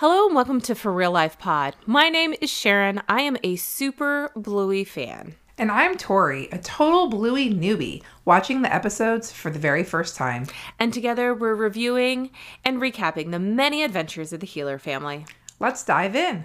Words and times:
Hello 0.00 0.24
and 0.24 0.34
welcome 0.34 0.62
to 0.62 0.74
For 0.74 0.90
Real 0.90 1.10
Life 1.12 1.38
Pod. 1.38 1.76
My 1.84 2.08
name 2.08 2.32
is 2.40 2.48
Sharon. 2.48 3.02
I 3.06 3.20
am 3.20 3.36
a 3.44 3.56
super 3.56 4.32
Bluey 4.34 4.82
fan. 4.82 5.34
And 5.58 5.70
I'm 5.70 5.98
Tori, 5.98 6.48
a 6.50 6.56
total 6.56 7.10
Bluey 7.10 7.50
newbie, 7.52 8.02
watching 8.24 8.62
the 8.62 8.74
episodes 8.74 9.30
for 9.30 9.50
the 9.50 9.58
very 9.58 9.84
first 9.84 10.16
time. 10.16 10.46
And 10.78 10.94
together 10.94 11.34
we're 11.34 11.54
reviewing 11.54 12.30
and 12.64 12.80
recapping 12.80 13.30
the 13.30 13.38
many 13.38 13.82
adventures 13.82 14.32
of 14.32 14.40
the 14.40 14.46
Heeler 14.46 14.78
family. 14.78 15.26
Let's 15.58 15.84
dive 15.84 16.16
in. 16.16 16.44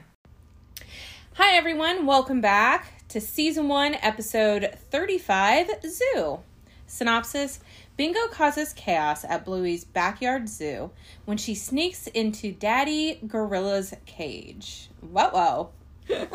Hi, 1.35 1.55
everyone. 1.55 2.05
Welcome 2.05 2.41
back 2.41 3.07
to 3.07 3.21
season 3.21 3.69
one, 3.69 3.93
episode 4.01 4.77
35 4.91 5.69
Zoo. 5.87 6.39
Synopsis 6.87 7.61
Bingo 7.97 8.27
causes 8.27 8.73
chaos 8.73 9.23
at 9.23 9.45
Bluey's 9.45 9.85
backyard 9.85 10.49
zoo 10.49 10.91
when 11.23 11.37
she 11.37 11.55
sneaks 11.55 12.07
into 12.07 12.51
Daddy 12.51 13.19
Gorilla's 13.25 13.93
cage. 14.05 14.89
Whoa, 14.99 15.29
whoa. 15.29 15.69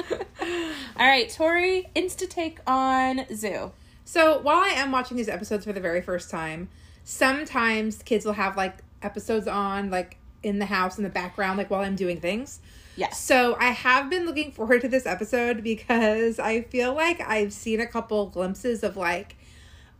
All 0.96 1.06
right, 1.06 1.28
Tori, 1.28 1.88
insta 1.94 2.28
take 2.28 2.58
on 2.66 3.26
Zoo. 3.34 3.72
So 4.04 4.40
while 4.40 4.58
I 4.58 4.70
am 4.70 4.90
watching 4.90 5.16
these 5.16 5.28
episodes 5.28 5.64
for 5.64 5.72
the 5.72 5.80
very 5.80 6.00
first 6.00 6.30
time, 6.30 6.68
sometimes 7.04 8.02
kids 8.02 8.24
will 8.24 8.32
have 8.32 8.56
like 8.56 8.78
episodes 9.02 9.46
on, 9.46 9.90
like 9.90 10.16
in 10.42 10.58
the 10.58 10.66
house 10.66 10.96
in 10.96 11.04
the 11.04 11.10
background, 11.10 11.58
like 11.58 11.70
while 11.70 11.82
I'm 11.82 11.94
doing 11.94 12.20
things. 12.20 12.60
Yes. 12.96 13.20
So 13.20 13.56
I 13.60 13.66
have 13.66 14.10
been 14.10 14.26
looking 14.26 14.50
forward 14.50 14.80
to 14.80 14.88
this 14.88 15.06
episode 15.06 15.62
because 15.62 16.38
I 16.38 16.62
feel 16.62 16.94
like 16.94 17.20
I've 17.20 17.52
seen 17.52 17.80
a 17.80 17.86
couple 17.86 18.26
glimpses 18.26 18.82
of 18.82 18.96
like 18.96 19.36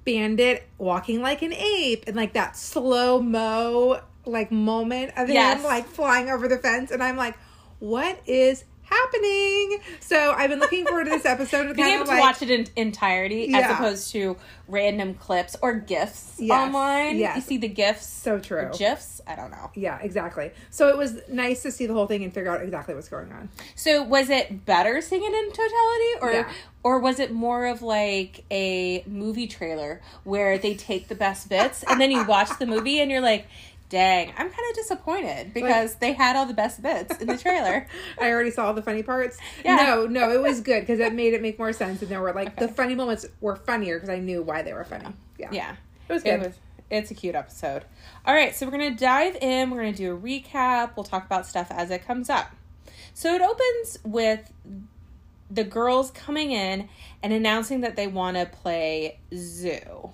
Bandit 0.04 0.68
walking 0.78 1.20
like 1.22 1.42
an 1.42 1.52
ape 1.52 2.04
and 2.06 2.16
like 2.16 2.32
that 2.34 2.56
slow 2.56 3.20
mo 3.20 4.00
like 4.26 4.50
moment 4.52 5.12
of 5.16 5.28
Yes. 5.28 5.58
him 5.58 5.64
like 5.64 5.86
flying 5.86 6.28
over 6.30 6.48
the 6.48 6.58
fence, 6.58 6.90
and 6.90 7.02
I'm 7.02 7.16
like, 7.16 7.36
what 7.78 8.20
is 8.26 8.64
happening? 8.90 9.78
So 10.00 10.32
I've 10.32 10.50
been 10.50 10.58
looking 10.60 10.84
forward 10.86 11.04
to 11.04 11.10
this 11.10 11.24
episode 11.24 11.74
Being 11.76 11.88
able 11.94 12.04
to 12.06 12.10
like 12.10 12.20
watch 12.20 12.42
it 12.42 12.50
in 12.50 12.66
entirety 12.76 13.54
as 13.54 13.70
opposed 13.70 14.12
to 14.12 14.36
random 14.68 15.14
clips 15.14 15.56
or 15.62 15.74
GIFs 15.74 16.36
Yes, 16.38 16.50
online. 16.68 17.16
yes. 17.18 17.36
You 17.36 17.42
see 17.42 17.56
the 17.58 17.68
GIFs. 17.68 18.06
so 18.06 18.38
true. 18.38 18.70
GIFs? 18.76 19.20
I 19.26 19.36
don't 19.36 19.50
know. 19.50 19.70
Yeah, 19.74 19.98
exactly. 20.00 20.50
So 20.70 20.88
it 20.88 20.96
was 20.96 21.20
nice 21.28 21.62
to 21.62 21.70
see 21.72 21.86
the 21.86 21.94
whole 21.94 22.06
thing 22.06 22.24
and 22.24 22.32
figure 22.32 22.50
out 22.50 22.62
exactly 22.62 22.94
what's 22.94 23.08
going 23.08 23.32
on. 23.32 23.48
So 23.74 24.02
was 24.02 24.28
it 24.30 24.64
better 24.66 25.00
seeing 25.00 25.22
it 25.24 25.32
in 25.32 25.50
totality 25.50 26.20
or 26.22 26.32
Yeah. 26.32 26.52
or 26.82 26.98
was 26.98 27.18
it 27.20 27.32
more 27.32 27.66
of 27.66 27.82
like 27.82 28.44
a 28.50 29.04
movie 29.06 29.46
trailer 29.46 30.00
where 30.24 30.58
they 30.58 30.74
take 30.74 31.08
the 31.08 31.14
best 31.14 31.48
bits 31.48 31.82
and 31.84 32.00
then 32.00 32.10
you 32.10 32.24
watch 32.24 32.50
the 32.58 32.66
movie 32.66 33.00
and 33.00 33.10
you're 33.10 33.20
like, 33.20 33.46
"Dang, 33.90 34.28
I'm 34.30 34.48
kind 34.48 34.70
of 34.70 34.76
disappointed 34.76 35.52
because 35.52 35.96
they 35.96 36.14
had 36.14 36.36
all 36.36 36.46
the 36.46 36.54
best 36.54 36.82
bits 36.82 37.18
in 37.18 37.26
the 37.26 37.36
trailer." 37.36 37.86
I 38.20 38.30
already 38.30 38.50
saw 38.50 38.66
all 38.66 38.74
the 38.74 38.82
funny 38.82 39.02
parts. 39.02 39.36
Yeah. 39.62 39.76
No, 39.76 40.06
no, 40.06 40.30
it 40.30 40.40
was 40.40 40.62
good 40.62 40.80
because 40.80 40.98
it 40.98 41.12
made 41.12 41.34
it 41.34 41.42
make 41.42 41.58
more 41.58 41.74
sense, 41.74 42.00
and 42.00 42.10
there 42.10 42.22
were 42.22 42.32
like 42.32 42.56
the 42.56 42.68
funny 42.68 42.94
moments 42.94 43.26
were 43.42 43.56
funnier 43.56 43.96
because 43.96 44.08
I 44.08 44.18
knew 44.18 44.42
why 44.42 44.62
they 44.62 44.72
were 44.72 44.84
funny. 44.84 45.12
Yeah, 45.38 45.50
yeah. 45.52 45.76
it 46.08 46.12
was 46.12 46.22
good. 46.22 46.40
It 46.40 46.46
was 46.46 46.54
it's 46.90 47.10
a 47.10 47.14
cute 47.14 47.34
episode. 47.34 47.84
All 48.26 48.34
right, 48.34 48.54
so 48.54 48.66
we're 48.66 48.76
going 48.76 48.92
to 48.92 48.98
dive 48.98 49.36
in, 49.40 49.70
we're 49.70 49.80
going 49.80 49.94
to 49.94 49.96
do 49.96 50.14
a 50.14 50.18
recap, 50.18 50.96
we'll 50.96 51.04
talk 51.04 51.24
about 51.24 51.46
stuff 51.46 51.68
as 51.70 51.90
it 51.90 52.04
comes 52.04 52.28
up. 52.28 52.50
So 53.14 53.34
it 53.34 53.40
opens 53.40 53.98
with 54.04 54.52
the 55.50 55.64
girls 55.64 56.10
coming 56.10 56.52
in 56.52 56.88
and 57.22 57.32
announcing 57.32 57.80
that 57.82 57.96
they 57.96 58.06
want 58.06 58.36
to 58.36 58.46
play 58.46 59.18
zoo. 59.34 60.10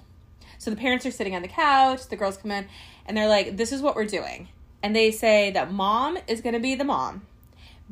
So 0.67 0.71
the 0.71 0.77
parents 0.77 1.07
are 1.07 1.13
sitting 1.13 1.37
on 1.37 1.43
the 1.43 1.49
couch, 1.49 2.09
the 2.09 2.17
girls 2.17 2.37
come 2.37 2.51
in, 2.51 2.67
and 3.07 3.17
they're 3.17 3.29
like, 3.29 3.57
This 3.57 3.71
is 3.71 3.81
what 3.81 3.95
we're 3.95 4.05
doing. 4.05 4.49
And 4.83 4.97
they 4.97 5.13
say 5.13 5.53
that 5.53 5.71
mom 5.71 6.19
is 6.27 6.41
going 6.41 6.55
to 6.55 6.61
be 6.61 6.75
the 6.75 6.83
mom, 6.83 7.25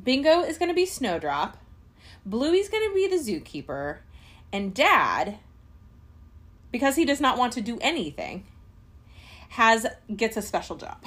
Bingo 0.03 0.43
is 0.43 0.59
going 0.59 0.71
to 0.71 0.75
be 0.75 0.85
Snowdrop, 0.85 1.57
Bluey's 2.27 2.69
going 2.69 2.89
to 2.89 2.93
be 2.93 3.07
the 3.07 3.23
zookeeper, 3.23 3.99
and 4.53 4.75
dad, 4.75 5.39
because 6.73 6.97
he 6.97 7.05
does 7.05 7.21
not 7.21 7.39
want 7.39 7.53
to 7.53 7.61
do 7.61 7.79
anything, 7.81 8.45
has 9.51 9.87
gets 10.17 10.37
a 10.37 10.43
special 10.43 10.75
job. 10.75 10.99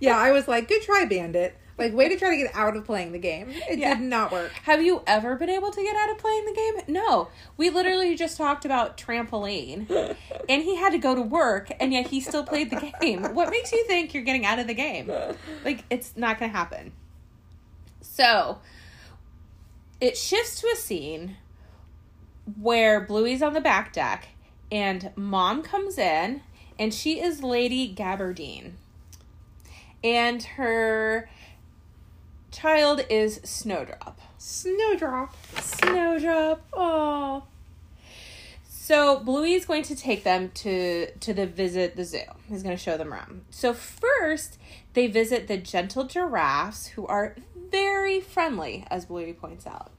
yeah, 0.00 0.18
I 0.18 0.32
was 0.32 0.48
like, 0.48 0.66
good 0.66 0.82
try, 0.82 1.04
Bandit. 1.04 1.56
Like, 1.78 1.94
way 1.94 2.08
to 2.08 2.16
try 2.18 2.30
to 2.30 2.36
get 2.36 2.54
out 2.54 2.76
of 2.76 2.84
playing 2.84 3.12
the 3.12 3.18
game. 3.18 3.48
It 3.68 3.78
Yeah. 3.78 3.94
did 3.94 4.02
not 4.02 4.32
work. 4.32 4.50
Have 4.64 4.82
you 4.82 5.02
ever 5.06 5.36
been 5.36 5.48
able 5.48 5.70
to 5.70 5.80
get 5.82 5.94
out 5.96 6.10
of 6.10 6.18
playing 6.18 6.44
the 6.44 6.52
game? 6.52 6.94
No. 6.94 7.28
We 7.56 7.70
literally 7.70 8.16
just 8.16 8.36
talked 8.36 8.64
about 8.64 8.98
trampoline 8.98 9.88
and 10.48 10.62
he 10.62 10.76
had 10.76 10.90
to 10.90 10.98
go 10.98 11.14
to 11.14 11.22
work 11.22 11.70
and 11.78 11.92
yet 11.92 12.08
he 12.08 12.20
still 12.20 12.44
played 12.44 12.70
the 12.70 12.92
game. 13.00 13.22
What 13.34 13.50
makes 13.50 13.70
you 13.72 13.84
think 13.86 14.12
you're 14.12 14.24
getting 14.24 14.44
out 14.44 14.58
of 14.58 14.66
the 14.66 14.74
game? 14.74 15.10
Like, 15.64 15.84
it's 15.88 16.16
not 16.16 16.38
going 16.38 16.50
to 16.50 16.56
happen. 16.56 16.92
So, 18.00 18.58
it 20.00 20.16
shifts 20.16 20.60
to 20.60 20.68
a 20.72 20.76
scene 20.76 21.36
where 22.60 23.00
Bluey's 23.00 23.42
on 23.42 23.52
the 23.52 23.60
back 23.60 23.92
deck 23.92 24.28
and 24.72 25.10
mom 25.14 25.62
comes 25.62 25.98
in 25.98 26.42
and 26.78 26.92
she 26.92 27.20
is 27.20 27.42
Lady 27.42 27.92
Gabardine. 27.94 28.72
And 30.04 30.42
her 30.42 31.28
child 32.50 33.04
is 33.08 33.40
Snowdrop. 33.44 34.20
Snowdrop. 34.38 35.34
Snowdrop. 35.60 36.66
Oh. 36.72 37.44
So 38.68 39.20
Bluey's 39.20 39.66
going 39.66 39.82
to 39.84 39.94
take 39.96 40.24
them 40.24 40.50
to 40.54 41.10
to 41.10 41.34
the 41.34 41.46
visit 41.46 41.96
the 41.96 42.04
zoo. 42.04 42.22
He's 42.48 42.62
going 42.62 42.76
to 42.76 42.82
show 42.82 42.96
them 42.96 43.12
around. 43.12 43.42
So 43.50 43.74
first, 43.74 44.58
they 44.94 45.06
visit 45.08 45.46
the 45.46 45.58
gentle 45.58 46.04
giraffes, 46.04 46.86
who 46.88 47.06
are 47.06 47.36
very 47.70 48.20
friendly, 48.20 48.86
as 48.90 49.04
Bluey 49.04 49.34
points 49.34 49.66
out. 49.66 49.90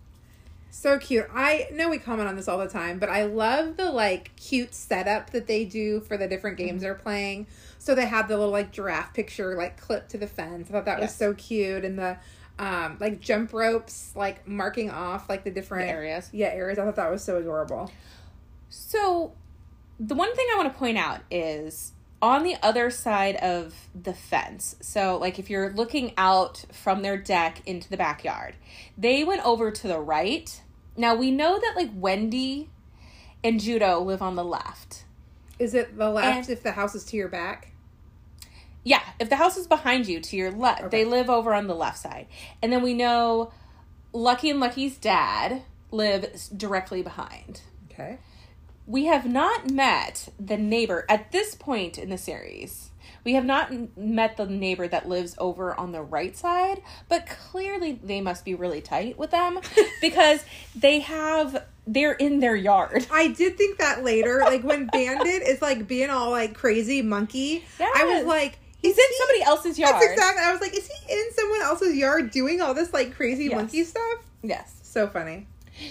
So 0.71 0.97
cute. 0.97 1.27
I 1.33 1.67
know 1.71 1.89
we 1.89 1.97
comment 1.99 2.29
on 2.29 2.35
this 2.35 2.47
all 2.47 2.57
the 2.57 2.67
time, 2.67 2.99
but 2.99 3.09
I 3.09 3.25
love 3.25 3.77
the 3.77 3.91
like 3.91 4.35
cute 4.35 4.73
setup 4.73 5.31
that 5.31 5.45
they 5.45 5.65
do 5.65 5.99
for 5.99 6.17
the 6.17 6.27
different 6.27 6.57
Mm-hmm. 6.57 6.67
games 6.67 6.81
they're 6.81 6.95
playing. 6.95 7.47
So 7.77 7.93
they 7.93 8.05
have 8.07 8.27
the 8.27 8.37
little 8.37 8.51
like 8.51 8.71
giraffe 8.71 9.13
picture 9.13 9.55
like 9.55 9.79
clipped 9.79 10.09
to 10.11 10.17
the 10.17 10.27
fence. 10.27 10.69
I 10.69 10.71
thought 10.73 10.85
that 10.85 10.99
was 10.99 11.13
so 11.13 11.33
cute, 11.35 11.85
and 11.85 11.99
the 11.99 12.17
um 12.59 12.97
like 12.99 13.19
jump 13.21 13.53
ropes 13.53 14.11
like 14.15 14.47
marking 14.47 14.91
off 14.91 15.29
like 15.29 15.43
the 15.43 15.49
different 15.51 15.87
The 15.87 15.93
areas. 15.93 16.29
Yeah, 16.31 16.47
areas. 16.47 16.77
I 16.77 16.85
thought 16.85 16.97
that 16.97 17.09
was 17.09 17.23
so 17.23 17.37
adorable. 17.37 17.91
So, 18.69 19.33
the 19.99 20.13
one 20.15 20.35
thing 20.35 20.45
I 20.53 20.57
want 20.57 20.71
to 20.71 20.77
point 20.77 20.97
out 20.97 21.21
is 21.31 21.93
on 22.21 22.43
the 22.43 22.55
other 22.61 22.89
side 22.89 23.37
of 23.37 23.73
the 23.99 24.13
fence. 24.13 24.75
So, 24.81 25.17
like 25.17 25.39
if 25.39 25.49
you're 25.49 25.71
looking 25.71 26.13
out 26.17 26.65
from 26.71 27.01
their 27.01 27.17
deck 27.17 27.61
into 27.65 27.89
the 27.89 27.97
backyard, 27.97 28.55
they 28.97 29.23
went 29.23 29.43
over 29.45 29.71
to 29.71 29.87
the 29.87 29.99
right. 29.99 30.61
Now, 30.97 31.15
we 31.15 31.31
know 31.31 31.57
that 31.59 31.73
like 31.75 31.89
Wendy 31.95 32.69
and 33.43 33.59
Judo 33.59 34.01
live 34.01 34.21
on 34.21 34.35
the 34.35 34.43
left. 34.43 35.05
Is 35.57 35.73
it 35.73 35.97
the 35.97 36.09
left 36.09 36.49
And- 36.49 36.49
if 36.49 36.61
the 36.61 36.73
house 36.73 36.93
is 36.93 37.05
to 37.05 37.17
your 37.17 37.29
back? 37.29 37.71
Yeah, 38.83 39.01
if 39.19 39.29
the 39.29 39.35
house 39.35 39.57
is 39.57 39.67
behind 39.67 40.07
you 40.07 40.19
to 40.21 40.35
your 40.37 40.51
left, 40.51 40.83
Okay. 40.83 41.03
they 41.03 41.05
live 41.09 41.29
over 41.29 41.53
on 41.53 41.67
the 41.67 41.75
left 41.75 41.97
side. 41.99 42.27
And 42.61 42.71
then 42.71 42.81
we 42.81 42.93
know 42.93 43.51
Lucky 44.13 44.49
and 44.49 44.59
Lucky's 44.59 44.97
dad 44.97 45.63
live 45.91 46.25
directly 46.55 47.01
behind. 47.01 47.61
Okay. 47.91 48.17
we 48.87 49.05
have 49.05 49.25
not 49.25 49.69
met 49.69 50.29
the 50.39 50.57
neighbor 50.57 51.05
at 51.09 51.31
this 51.31 51.53
point 51.53 51.97
in 51.99 52.09
the 52.09 52.17
series. 52.17 52.89
We 53.23 53.33
have 53.33 53.45
not 53.45 53.97
met 53.97 54.37
the 54.37 54.45
neighbor 54.47 54.87
that 54.87 55.07
lives 55.07 55.35
over 55.37 55.77
on 55.79 55.91
the 55.91 56.01
right 56.01 56.35
side, 56.35 56.81
but 57.07 57.27
clearly 57.27 57.99
they 58.01 58.21
must 58.21 58.45
be 58.45 58.55
really 58.55 58.81
tight 58.81 59.17
with 59.19 59.29
them 59.29 59.59
because 60.01 60.43
they 60.75 61.01
have 61.01 61.65
they're 61.85 62.13
in 62.13 62.39
their 62.39 62.55
yard. 62.55 63.05
I 63.11 63.27
did 63.27 63.57
think 63.57 63.77
that 63.79 64.03
later, 64.03 64.41
like 64.45 64.63
when 64.63 64.87
Bandit 64.91 65.43
is 65.43 65.61
like 65.61 65.87
being 65.87 66.09
all 66.09 66.31
like 66.31 66.55
crazy 66.55 67.01
monkey. 67.03 67.65
I 67.79 68.05
was 68.05 68.25
like, 68.25 68.57
He's 68.81 68.97
in 68.97 69.05
somebody 69.17 69.41
else's 69.43 69.77
yard. 69.77 69.95
That's 69.95 70.05
exactly. 70.13 70.43
I 70.43 70.51
was 70.51 70.61
like, 70.61 70.73
is 70.75 70.87
he 70.87 71.13
in 71.13 71.33
someone 71.33 71.61
else's 71.61 71.95
yard 71.95 72.31
doing 72.31 72.61
all 72.61 72.73
this 72.73 72.93
like 72.93 73.13
crazy 73.15 73.45
Yes. 73.45 73.55
monkey 73.55 73.83
stuff? 73.83 74.19
Yes. 74.41 74.79
So 74.83 75.07
funny. 75.07 75.47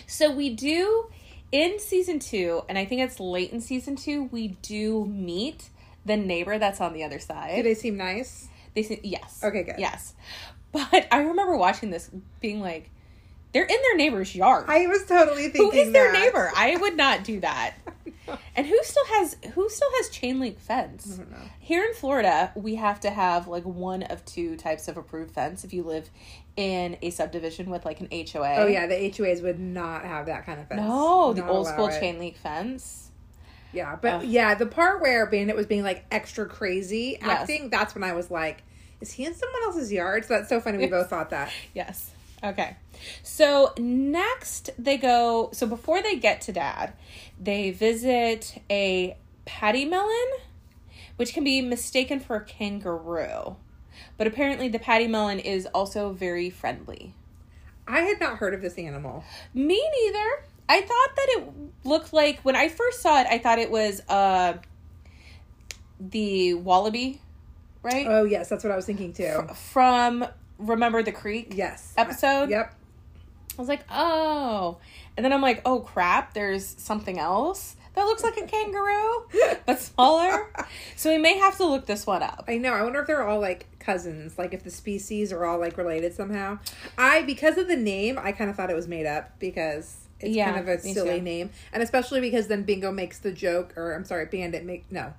So 0.07 0.31
we 0.31 0.51
do 0.55 1.07
in 1.53 1.79
season 1.79 2.19
2, 2.19 2.63
and 2.69 2.77
I 2.79 2.85
think 2.85 3.01
it's 3.03 3.21
late 3.21 3.53
in 3.53 3.61
season 3.61 3.97
2, 3.97 4.25
we 4.25 4.49
do 4.63 5.05
meet 5.07 5.71
the 6.05 6.17
neighbor 6.17 6.59
that's 6.59 6.81
on 6.81 6.93
the 6.93 7.05
other 7.05 7.19
side. 7.19 7.57
Did 7.57 7.67
they 7.67 7.75
seem 7.75 7.97
nice? 7.97 8.49
They 8.75 8.83
say 8.83 9.01
yes. 9.03 9.41
Okay, 9.43 9.63
good. 9.63 9.77
Yes. 9.79 10.15
But 10.73 11.09
I 11.11 11.19
remember 11.21 11.57
watching 11.57 11.91
this 11.91 12.11
being 12.41 12.61
like, 12.61 12.91
they're 13.53 13.65
in 13.65 13.77
their 13.83 13.97
neighbor's 13.97 14.35
yard. 14.35 14.67
I 14.69 14.87
was 14.87 15.05
totally 15.07 15.49
thinking. 15.49 15.71
who 15.71 15.73
is 15.73 15.93
their 15.93 16.13
neighbor? 16.13 16.53
I 16.55 16.77
would 16.77 16.97
not 16.97 17.25
do 17.25 17.41
that. 17.41 17.75
And 18.57 18.67
who 18.67 18.79
still 18.83 19.05
has 19.07 19.37
who 19.55 19.69
still 19.69 19.89
has 19.99 20.09
chain 20.11 20.41
link 20.41 20.59
fence? 20.59 21.15
I 21.15 21.17
don't 21.19 21.31
know. 21.31 21.39
Here 21.61 21.85
in 21.85 21.95
Florida, 21.95 22.53
we 22.55 22.75
have 22.77 23.01
to 23.01 23.11
have 23.11 23.47
like 23.49 23.65
one 23.65 24.03
of 24.05 24.25
two 24.25 24.57
types 24.57 24.89
of 24.89 24.97
approved 24.97 25.33
fence 25.33 25.65
if 25.65 25.73
you 25.73 25.83
live 25.83 26.11
in 26.57 26.97
a 27.03 27.11
subdivision 27.11 27.71
with 27.71 27.85
like 27.85 28.01
an 28.01 28.09
HOA. 28.11 28.57
Oh 28.57 28.67
yeah, 28.67 28.87
the 28.87 28.95
HOAs 28.95 29.43
would 29.43 29.61
not 29.61 30.05
have 30.05 30.27
that 30.27 30.45
kind 30.47 30.61
of 30.61 30.69
fence. 30.69 30.81
No, 30.81 31.33
the 31.33 31.43
Not 31.43 31.51
old 31.51 31.67
school 31.67 31.87
it. 31.89 32.01
chain 32.01 32.19
link 32.19 32.37
fence. 32.37 33.11
Yeah, 33.73 33.97
but 34.01 34.15
Ugh. 34.15 34.23
yeah, 34.25 34.55
the 34.55 34.67
part 34.67 35.01
where 35.03 35.27
Bandit 35.27 35.55
was 35.55 35.67
being 35.67 35.83
like 35.83 36.05
extra 36.11 36.47
crazy 36.47 37.19
Yes. 37.21 37.41
acting, 37.43 37.69
that's 37.71 37.95
when 37.95 38.03
I 38.03 38.13
was 38.15 38.31
like, 38.31 38.63
is 39.01 39.13
he 39.13 39.25
in 39.27 39.35
someone 39.35 39.63
else's 39.65 39.93
yard? 39.93 40.25
So 40.25 40.35
that's 40.35 40.49
so 40.49 40.59
funny. 40.61 40.79
We 40.79 40.87
both 40.87 41.11
thought 41.11 41.31
that. 41.31 41.53
Yes. 41.75 42.11
Okay. 42.43 42.77
So 43.23 43.73
next 43.79 44.71
they 44.79 44.97
go. 44.97 45.51
So 45.53 45.67
before 45.67 46.03
they 46.03 46.17
get 46.17 46.41
to 46.43 46.53
dad, 46.53 46.93
they 47.41 47.71
visit 47.71 48.61
a 48.71 49.17
pademelon, 49.47 50.27
which 51.17 51.33
can 51.33 51.45
be 51.45 51.61
mistaken 51.61 52.21
for 52.21 52.37
a 52.37 52.45
kangaroo. 52.45 53.57
But 54.17 54.27
apparently, 54.27 54.69
the 54.69 54.79
pademelon 54.79 55.43
is 55.45 55.67
also 55.67 56.13
very 56.13 56.51
friendly. 56.51 57.15
I 57.87 58.03
had 58.03 58.21
not 58.21 58.37
heard 58.37 58.55
of 58.55 58.61
this 58.61 58.77
animal. 58.77 59.25
Me 59.55 59.83
neither. 60.05 60.45
I 60.69 60.83
thought 60.83 61.17
that 61.17 61.27
it 61.31 61.49
looked 61.85 62.13
like 62.13 62.41
when 62.41 62.55
I 62.55 62.69
first 62.69 63.01
saw 63.01 63.21
it, 63.21 63.27
I 63.29 63.39
thought 63.39 63.59
it 63.59 63.71
was 63.71 64.01
uh 64.09 64.59
the 65.99 66.55
wallaby, 66.55 67.21
right? 67.83 68.07
Oh 68.09 68.25
yes, 68.25 68.49
that's 68.49 68.63
what 68.63 68.73
I 68.73 68.77
was 68.77 68.87
thinking 68.87 69.13
too. 69.13 69.49
From 69.55 70.27
Remember 70.59 71.03
the 71.03 71.13
Creek 71.13 71.53
Yes. 71.57 71.95
episode. 71.97 72.51
Yep. 72.51 72.75
I 73.57 73.61
was 73.61 73.69
like, 73.69 73.85
oh. 73.91 74.79
And 75.17 75.25
then 75.25 75.33
I'm 75.33 75.43
like, 75.43 75.63
oh 75.65 75.81
crap, 75.81 76.35
there's 76.35 76.65
something 76.79 77.19
else 77.19 77.75
that 77.95 78.05
looks 78.05 78.23
like 78.23 78.37
a 78.37 78.43
kangaroo, 78.47 79.27
but 79.67 79.81
smaller. 79.81 80.53
So 80.95 81.11
we 81.11 81.19
may 81.19 81.37
have 81.39 81.57
to 81.57 81.65
look 81.67 81.87
this 81.87 82.07
one 82.07 82.23
up. 82.23 82.45
I 82.47 82.57
know. 82.59 82.73
I 82.73 82.83
wonder 82.83 83.01
if 83.01 83.09
they're 83.09 83.27
all 83.27 83.41
like 83.41 83.67
cousins, 83.81 84.39
like 84.39 84.55
if 84.55 84.63
the 84.63 84.71
species 84.71 85.33
are 85.33 85.45
all 85.45 85.59
like 85.59 85.77
related 85.77 86.15
somehow. 86.15 86.61
I 86.97 87.23
because 87.23 87.59
of 87.59 87.67
the 87.67 87.77
name, 87.77 88.17
I 88.23 88.31
kind 88.31 88.49
of 88.51 88.55
thought 88.57 88.71
it 88.71 88.77
was 88.77 88.87
made 88.87 89.07
up 89.07 89.37
because 89.41 89.97
it's 90.21 90.37
Yeah, 90.37 90.53
kind 90.53 90.69
of 90.69 90.69
a 90.69 90.81
silly 90.81 91.19
too. 91.19 91.25
name, 91.25 91.51
and 91.73 91.83
especially 91.83 92.21
because 92.21 92.47
then 92.47 92.63
Bingo 92.63 92.93
makes 92.93 93.19
the 93.19 93.33
joke, 93.33 93.77
or 93.77 93.93
I'm 93.95 94.05
sorry, 94.05 94.27
Bandit 94.27 94.65
make 94.65 94.85
no, 94.93 95.15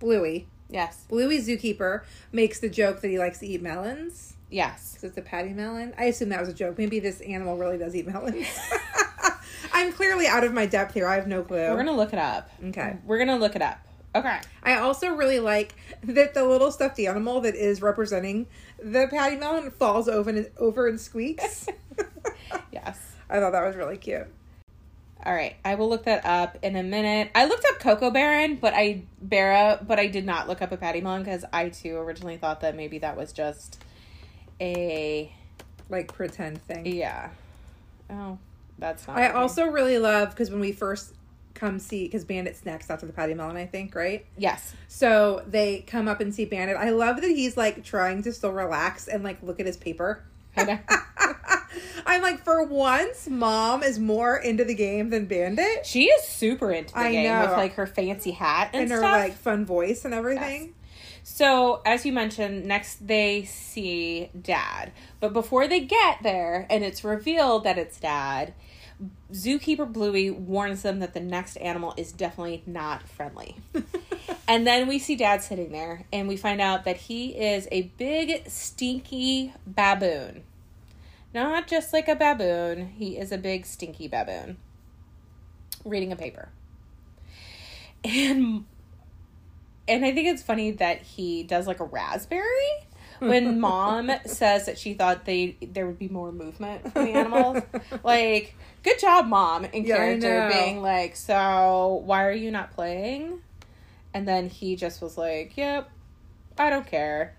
Bluey, 0.00 0.48
Yes. 0.68 1.04
Bluey 1.08 1.38
Zookeeper 1.38 2.02
makes 2.32 2.58
the 2.58 2.68
joke 2.68 3.00
that 3.02 3.08
he 3.08 3.18
likes 3.20 3.38
to 3.38 3.46
eat 3.46 3.62
melons. 3.62 4.34
Yes. 4.50 4.98
It's 5.02 5.16
a 5.16 5.22
pademelon. 5.22 5.94
I 5.98 6.04
assume 6.04 6.30
that 6.30 6.40
was 6.40 6.48
a 6.48 6.54
joke. 6.54 6.78
Maybe 6.78 7.00
this 7.00 7.20
animal 7.20 7.56
really 7.56 7.78
does 7.78 7.94
eat 7.94 8.06
melons. 8.06 8.46
I'm 9.72 9.92
clearly 9.92 10.26
out 10.26 10.44
of 10.44 10.52
my 10.52 10.66
depth 10.66 10.94
here. 10.94 11.06
I 11.06 11.16
have 11.16 11.26
no 11.26 11.42
clue. 11.42 11.56
We're 11.58 11.74
going 11.74 11.86
to 11.86 11.92
look 11.92 12.12
it 12.12 12.18
up. 12.18 12.50
Okay. 12.64 12.96
We're 13.04 13.18
going 13.18 13.28
to 13.28 13.36
look 13.36 13.54
it 13.54 13.62
up. 13.62 13.78
Okay. 14.14 14.40
I 14.62 14.76
also 14.76 15.10
really 15.10 15.38
like 15.38 15.74
that 16.02 16.34
the 16.34 16.44
little 16.44 16.72
stuffed 16.72 16.98
animal 16.98 17.42
that 17.42 17.54
is 17.54 17.82
representing 17.82 18.46
the 18.82 19.06
pademelon 19.06 19.72
falls 19.72 20.08
over 20.08 20.30
and, 20.30 20.50
over 20.56 20.88
and 20.88 21.00
squeaks. 21.00 21.68
Yes. 22.72 22.98
I 23.28 23.40
thought 23.40 23.52
that 23.52 23.64
was 23.64 23.76
really 23.76 23.96
cute. 23.96 24.26
All 25.24 25.34
right, 25.34 25.56
I 25.64 25.74
will 25.74 25.88
look 25.88 26.04
that 26.04 26.24
up 26.24 26.58
in 26.62 26.76
a 26.76 26.82
minute. 26.82 27.30
I 27.34 27.46
looked 27.46 27.64
up 27.66 27.80
Cocoa 27.80 28.10
Baron, 28.10 28.56
but 28.56 28.72
I 28.72 29.02
Bara, 29.20 29.84
but 29.86 29.98
I 29.98 30.06
did 30.06 30.24
not 30.24 30.48
look 30.48 30.62
up 30.62 30.70
a 30.70 30.76
pademelon 30.76 31.24
because 31.24 31.44
I 31.52 31.70
too 31.70 31.96
originally 31.96 32.36
thought 32.36 32.60
that 32.60 32.76
maybe 32.76 32.98
that 32.98 33.16
was 33.16 33.32
just 33.32 33.82
a 34.60 35.32
Like 35.88 36.12
pretend 36.12 36.60
thing. 36.62 36.86
yeah. 36.86 37.30
Oh, 38.10 38.38
that's 38.78 39.06
not. 39.06 39.16
I 39.18 39.26
right. 39.26 39.34
also 39.34 39.66
really 39.66 39.98
love 39.98 40.30
because 40.30 40.50
when 40.50 40.60
we 40.60 40.72
first 40.72 41.14
come 41.54 41.78
see 41.80 42.04
because 42.04 42.24
Bandit's 42.24 42.64
next 42.64 42.88
after 42.90 43.04
the 43.06 43.12
pademelon, 43.12 43.56
I 43.56 43.66
think, 43.66 43.94
right? 43.94 44.24
yes, 44.36 44.74
So 44.86 45.42
they 45.46 45.80
come 45.80 46.06
up 46.08 46.20
and 46.20 46.32
see 46.34 46.44
Bandit. 46.44 46.76
I 46.76 46.90
love 46.90 47.20
that 47.20 47.28
he's 47.30 47.56
like 47.56 47.84
trying 47.84 48.22
to 48.22 48.32
still 48.32 48.52
relax 48.52 49.08
and 49.08 49.24
like 49.24 49.42
look 49.42 49.58
at 49.60 49.66
his 49.66 49.76
paper. 49.76 50.22
I'm 52.06 52.22
like, 52.22 52.42
for 52.42 52.64
once, 52.64 53.28
mom 53.28 53.82
is 53.82 53.98
more 53.98 54.36
into 54.36 54.64
the 54.64 54.74
game 54.74 55.10
than 55.10 55.26
Bandit. 55.26 55.84
she 55.86 56.04
is 56.06 56.24
super 56.24 56.72
into 56.72 56.92
the 56.94 56.98
I 57.00 57.12
game 57.12 57.30
know. 57.30 57.42
with 57.42 57.50
like 57.52 57.74
her 57.74 57.86
fancy 57.86 58.30
hat 58.32 58.70
and, 58.72 58.82
And 58.84 58.90
her 58.90 58.98
stuff. 58.98 59.12
like 59.12 59.32
fun 59.34 59.64
voice 59.66 60.04
and 60.04 60.14
everything. 60.14 60.74
So, 61.30 61.82
as 61.84 62.06
you 62.06 62.12
mentioned, 62.12 62.64
next 62.64 63.06
they 63.06 63.44
see 63.44 64.30
dad. 64.40 64.92
But 65.20 65.34
before 65.34 65.68
they 65.68 65.80
get 65.80 66.22
there 66.22 66.66
and 66.70 66.82
it's 66.82 67.04
revealed 67.04 67.64
that 67.64 67.76
it's 67.76 68.00
dad, 68.00 68.54
zookeeper 69.30 69.92
Bluey 69.92 70.30
warns 70.30 70.80
them 70.80 71.00
that 71.00 71.12
the 71.12 71.20
next 71.20 71.56
animal 71.58 71.92
is 71.98 72.12
definitely 72.12 72.62
not 72.66 73.06
friendly. 73.06 73.56
and 74.48 74.66
then 74.66 74.88
we 74.88 74.98
see 74.98 75.16
dad 75.16 75.42
sitting 75.42 75.70
there 75.70 76.06
and 76.14 76.28
we 76.28 76.36
find 76.38 76.62
out 76.62 76.86
that 76.86 76.96
he 76.96 77.38
is 77.38 77.68
a 77.70 77.82
big, 77.98 78.48
stinky 78.48 79.52
baboon. 79.66 80.44
Not 81.34 81.68
just 81.68 81.92
like 81.92 82.08
a 82.08 82.16
baboon, 82.16 82.88
he 82.96 83.18
is 83.18 83.32
a 83.32 83.38
big, 83.38 83.66
stinky 83.66 84.08
baboon 84.08 84.56
reading 85.84 86.10
a 86.10 86.16
paper. 86.16 86.48
And 88.02 88.64
and 89.88 90.04
I 90.04 90.12
think 90.12 90.28
it's 90.28 90.42
funny 90.42 90.72
that 90.72 91.02
he 91.02 91.42
does 91.42 91.66
like 91.66 91.80
a 91.80 91.84
raspberry 91.84 92.44
when 93.18 93.60
mom 93.68 94.10
says 94.26 94.66
that 94.66 94.78
she 94.78 94.94
thought 94.94 95.24
they 95.24 95.56
there 95.60 95.86
would 95.86 95.98
be 95.98 96.08
more 96.08 96.30
movement 96.32 96.92
from 96.92 97.04
the 97.04 97.12
animals. 97.12 97.62
like, 98.04 98.54
good 98.82 98.98
job, 98.98 99.26
mom, 99.26 99.64
in 99.66 99.84
Yeah, 99.84 99.96
character 99.96 100.46
being 100.48 100.82
like, 100.82 101.16
so 101.16 102.02
why 102.04 102.26
are 102.26 102.32
you 102.32 102.50
not 102.50 102.72
playing? 102.72 103.40
And 104.14 104.26
then 104.26 104.48
he 104.48 104.76
just 104.76 105.00
was 105.02 105.18
like, 105.18 105.56
Yep, 105.56 105.90
I 106.58 106.70
don't 106.70 106.86
care. 106.86 107.34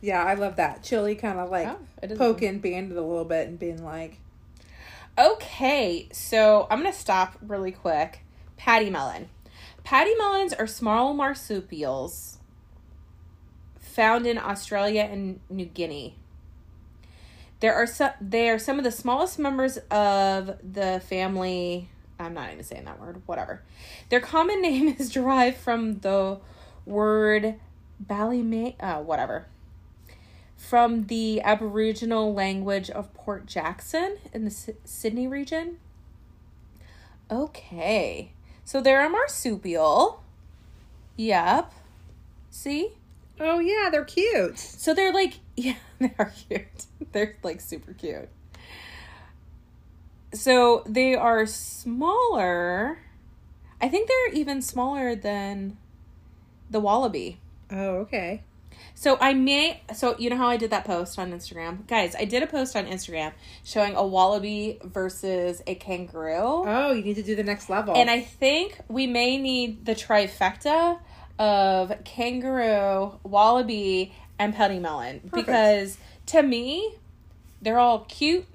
Yeah, 0.00 0.22
I 0.22 0.34
love 0.34 0.56
that. 0.56 0.82
Chili 0.82 1.14
kind 1.14 1.38
of 1.38 1.50
like 1.50 1.68
Oh, 1.68 2.14
poking 2.16 2.58
Bandit 2.60 2.96
a 2.96 3.02
little 3.02 3.24
bit 3.24 3.48
and 3.48 3.58
being 3.58 3.84
like, 3.84 4.20
Okay, 5.18 6.08
so 6.12 6.66
I'm 6.70 6.78
gonna 6.78 6.92
stop 6.92 7.36
really 7.40 7.72
quick. 7.72 8.20
Pademelon. 8.58 9.26
Pademelons 9.86 10.52
are 10.58 10.66
small 10.66 11.14
marsupials 11.14 12.38
found 13.78 14.26
in 14.26 14.36
Australia 14.36 15.08
and 15.08 15.38
New 15.48 15.66
Guinea. 15.66 16.16
There 17.60 17.72
are 17.72 17.86
some. 17.86 18.10
They 18.20 18.50
are 18.50 18.58
some 18.58 18.78
of 18.78 18.84
the 18.84 18.90
smallest 18.90 19.38
members 19.38 19.78
of 19.90 20.58
the 20.60 21.00
family. 21.08 21.88
I'm 22.18 22.34
not 22.34 22.52
even 22.52 22.64
saying 22.64 22.84
that 22.86 23.00
word. 23.00 23.22
Whatever. 23.26 23.62
Their 24.08 24.20
common 24.20 24.60
name 24.68 24.88
is 24.98 25.08
derived 25.08 25.56
from 25.56 26.00
the 26.00 26.40
word 26.84 27.54
Ballymay. 28.04 28.74
Uh, 28.80 29.02
whatever 29.02 29.46
from 30.56 31.04
the 31.04 31.40
Aboriginal 31.42 32.32
language 32.34 32.90
of 32.90 33.12
Port 33.14 33.46
Jackson 33.46 34.16
in 34.32 34.44
the 34.44 34.50
Sy- 34.50 34.74
Sydney 34.84 35.28
region. 35.28 35.78
Okay. 37.30 38.32
So 38.66 38.80
they're 38.80 39.06
a 39.06 39.08
marsupial. 39.08 40.24
Yep. 41.16 41.72
See? 42.50 42.94
"Oh 43.38 43.60
yeah, 43.60 43.88
they're 43.90 44.04
cute." 44.04 44.58
So 44.58 44.92
they're 44.92 45.12
like, 45.12 45.34
yeah, 45.56 45.76
they 46.00 46.12
are 46.18 46.32
cute. 46.48 46.86
They're 47.12 47.36
like 47.44 47.60
super 47.60 47.92
cute. 47.92 48.28
So 50.34 50.82
they 50.84 51.14
are 51.14 51.46
smaller. 51.46 52.98
I 53.80 53.88
think 53.88 54.08
they're 54.08 54.34
even 54.34 54.60
smaller 54.60 55.14
than 55.14 55.78
the 56.68 56.80
wallaby. 56.80 57.38
Oh, 57.70 57.98
okay. 57.98 58.42
So 58.94 59.18
I 59.20 59.34
may 59.34 59.82
so 59.94 60.16
you 60.18 60.30
know 60.30 60.36
how 60.36 60.48
I 60.48 60.56
did 60.56 60.70
that 60.70 60.84
post 60.84 61.18
on 61.18 61.32
Instagram? 61.32 61.86
Guys, 61.86 62.14
I 62.18 62.24
did 62.24 62.42
a 62.42 62.46
post 62.46 62.74
on 62.76 62.86
Instagram 62.86 63.32
showing 63.64 63.94
a 63.94 64.06
wallaby 64.06 64.78
versus 64.82 65.62
a 65.66 65.74
kangaroo. 65.74 66.64
Oh, 66.66 66.92
you 66.92 67.02
need 67.02 67.16
to 67.16 67.22
do 67.22 67.36
the 67.36 67.44
next 67.44 67.68
level. 67.68 67.94
And 67.94 68.08
I 68.10 68.20
think 68.20 68.78
we 68.88 69.06
may 69.06 69.38
need 69.38 69.84
the 69.84 69.94
trifecta 69.94 70.98
of 71.38 71.92
kangaroo, 72.04 73.18
wallaby, 73.22 74.14
and 74.38 74.54
pademelon 74.54 75.30
because 75.32 75.98
to 76.26 76.42
me, 76.42 76.94
they're 77.62 77.78
all 77.78 78.00
cute. 78.00 78.46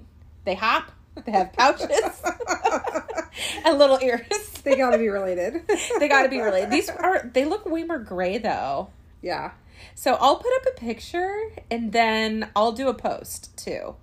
They 0.44 0.54
hop. 0.54 0.90
They 1.24 1.32
have 1.32 1.52
pouches 1.52 1.90
and 3.64 3.78
little 3.78 3.98
ears. 4.02 4.26
they 4.64 4.76
got 4.76 4.90
to 4.90 4.98
be 4.98 5.08
related. 5.08 5.62
they 5.98 6.08
got 6.08 6.22
to 6.22 6.28
be 6.28 6.40
related. 6.40 6.70
These 6.70 6.88
are 6.88 7.30
they 7.32 7.44
look 7.44 7.66
way 7.66 7.84
more 7.84 7.98
gray 7.98 8.38
though. 8.38 8.88
yeah. 9.20 9.52
So 9.94 10.14
I'll 10.20 10.36
put 10.36 10.52
up 10.56 10.66
a 10.76 10.78
picture 10.80 11.34
and 11.70 11.92
then 11.92 12.50
I'll 12.56 12.72
do 12.72 12.88
a 12.88 12.94
post 12.94 13.56
too 13.56 13.96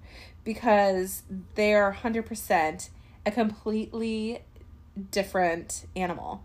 because 0.43 1.23
they're 1.55 1.91
100% 2.03 2.89
a 3.25 3.31
completely 3.31 4.39
different 5.11 5.85
animal. 5.95 6.43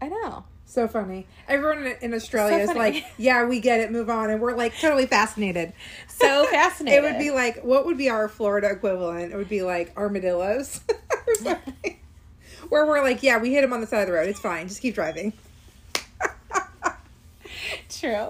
I 0.00 0.08
know. 0.08 0.44
So 0.68 0.88
funny. 0.88 1.26
Everyone 1.48 1.86
in- 1.86 1.96
in 2.02 2.14
Australia 2.14 2.66
So 2.66 2.72
is 2.72 2.76
like, 2.76 3.04
"Yeah, 3.18 3.44
we 3.44 3.60
get 3.60 3.78
it. 3.80 3.92
Move 3.92 4.10
on." 4.10 4.30
And 4.30 4.40
we're 4.40 4.56
like 4.56 4.76
totally 4.78 5.06
fascinated. 5.06 5.72
So 6.08 6.44
fascinated. 6.46 6.98
It 7.04 7.08
would 7.08 7.18
be 7.20 7.30
like, 7.30 7.62
what 7.62 7.86
would 7.86 7.96
be 7.96 8.10
our 8.10 8.28
Florida 8.28 8.70
equivalent? 8.70 9.32
It 9.32 9.36
would 9.36 9.48
be 9.48 9.62
like 9.62 9.96
armadillos 9.96 10.80
or 11.26 11.34
something. 11.36 11.96
Where 12.68 12.84
we're 12.84 13.00
like, 13.02 13.22
yeah, 13.22 13.38
we 13.38 13.54
hit 13.54 13.62
him 13.62 13.72
on 13.72 13.80
the 13.80 13.86
side 13.86 14.00
of 14.00 14.06
the 14.08 14.12
road. 14.14 14.28
It's 14.28 14.40
fine. 14.40 14.66
Just 14.66 14.82
keep 14.82 14.96
driving. 14.96 15.32
True. 17.88 18.28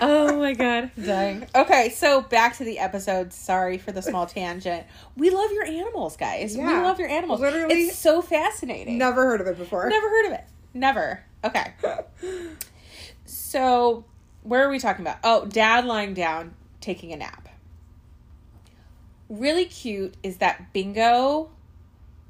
Oh 0.00 0.36
my 0.38 0.54
god. 0.54 0.90
Dying. 1.02 1.46
Okay, 1.54 1.90
so 1.90 2.20
back 2.22 2.56
to 2.58 2.64
the 2.64 2.78
episode. 2.78 3.32
Sorry 3.32 3.78
for 3.78 3.92
the 3.92 4.02
small 4.02 4.26
tangent. 4.26 4.84
We 5.16 5.30
love 5.30 5.50
your 5.52 5.64
animals, 5.64 6.16
guys. 6.16 6.56
We 6.56 6.62
love 6.64 6.98
your 6.98 7.08
animals. 7.08 7.40
Literally- 7.40 7.74
It's 7.74 7.96
so 7.98 8.22
fascinating. 8.22 8.98
Never 8.98 9.24
heard 9.24 9.40
of 9.40 9.46
it 9.46 9.58
before. 9.58 9.88
Never 9.88 10.08
heard 10.08 10.26
of 10.26 10.32
it. 10.32 10.44
Never. 10.74 11.22
Okay. 11.44 11.72
So 13.24 14.04
where 14.42 14.66
are 14.66 14.70
we 14.70 14.78
talking 14.78 15.04
about? 15.04 15.18
Oh, 15.24 15.46
dad 15.46 15.84
lying 15.84 16.14
down 16.14 16.54
taking 16.80 17.12
a 17.12 17.16
nap. 17.16 17.48
Really 19.28 19.66
cute 19.66 20.14
is 20.22 20.38
that 20.38 20.72
Bingo 20.72 21.50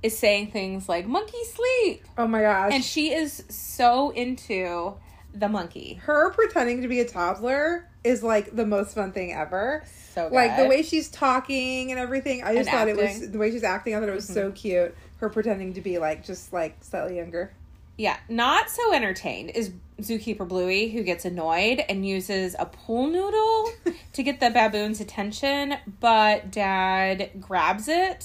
is 0.03 0.19
saying 0.19 0.51
things 0.51 0.89
like 0.89 1.07
monkey 1.07 1.43
sleep. 1.45 2.05
Oh 2.17 2.27
my 2.27 2.41
gosh. 2.43 2.73
And 2.73 2.85
she 2.85 3.13
is 3.13 3.45
so 3.49 4.11
into 4.11 4.95
the 5.35 5.49
monkey. 5.49 5.95
her 6.03 6.31
pretending 6.31 6.83
to 6.83 6.89
be 6.89 7.01
a 7.01 7.05
toddler 7.09 7.89
is 8.05 8.23
like 8.23 8.55
the 8.55 8.67
most 8.67 8.95
fun 8.95 9.13
thing 9.13 9.33
ever. 9.33 9.85
So 10.15 10.29
good. 10.29 10.35
Like 10.35 10.57
the 10.57 10.67
way 10.67 10.83
she's 10.83 11.09
talking 11.09 11.91
and 11.91 12.01
everything. 12.01 12.43
I 12.43 12.55
just 12.55 12.69
And 12.71 12.79
thought 12.79 12.89
it 12.89 12.97
was. 12.97 13.11
Mm-hmm. 13.23 13.33
the 13.33 13.39
way 13.39 13.51
she's 13.51 13.65
acting. 13.65 13.95
I 13.95 14.01
thought 14.01 14.09
it 14.09 14.15
was 14.15 14.27
so 14.27 14.51
cute. 14.53 14.95
Her 15.19 15.29
pretending 15.29 15.75
to 15.75 15.81
be 15.81 15.99
like 15.99 16.25
just 16.25 16.53
like 16.53 16.77
slightly 16.83 17.17
younger. 17.17 17.53
Yeah, 17.97 18.17
not 18.29 18.71
so 18.71 18.93
entertained 18.93 19.51
is 19.51 19.73
zookeeper 20.01 20.47
Bluey, 20.47 20.89
who 20.91 21.03
gets 21.03 21.25
annoyed 21.25 21.83
and 21.89 22.07
uses 22.07 22.55
a 22.59 22.67
pool 22.67 23.09
noodle 23.09 23.71
to 24.13 24.23
get 24.23 24.39
the 24.39 24.51
baboon's 24.51 25.01
attention, 25.01 25.75
but 25.99 26.53
dad 26.53 27.31
grabs 27.41 27.89
it 27.89 28.25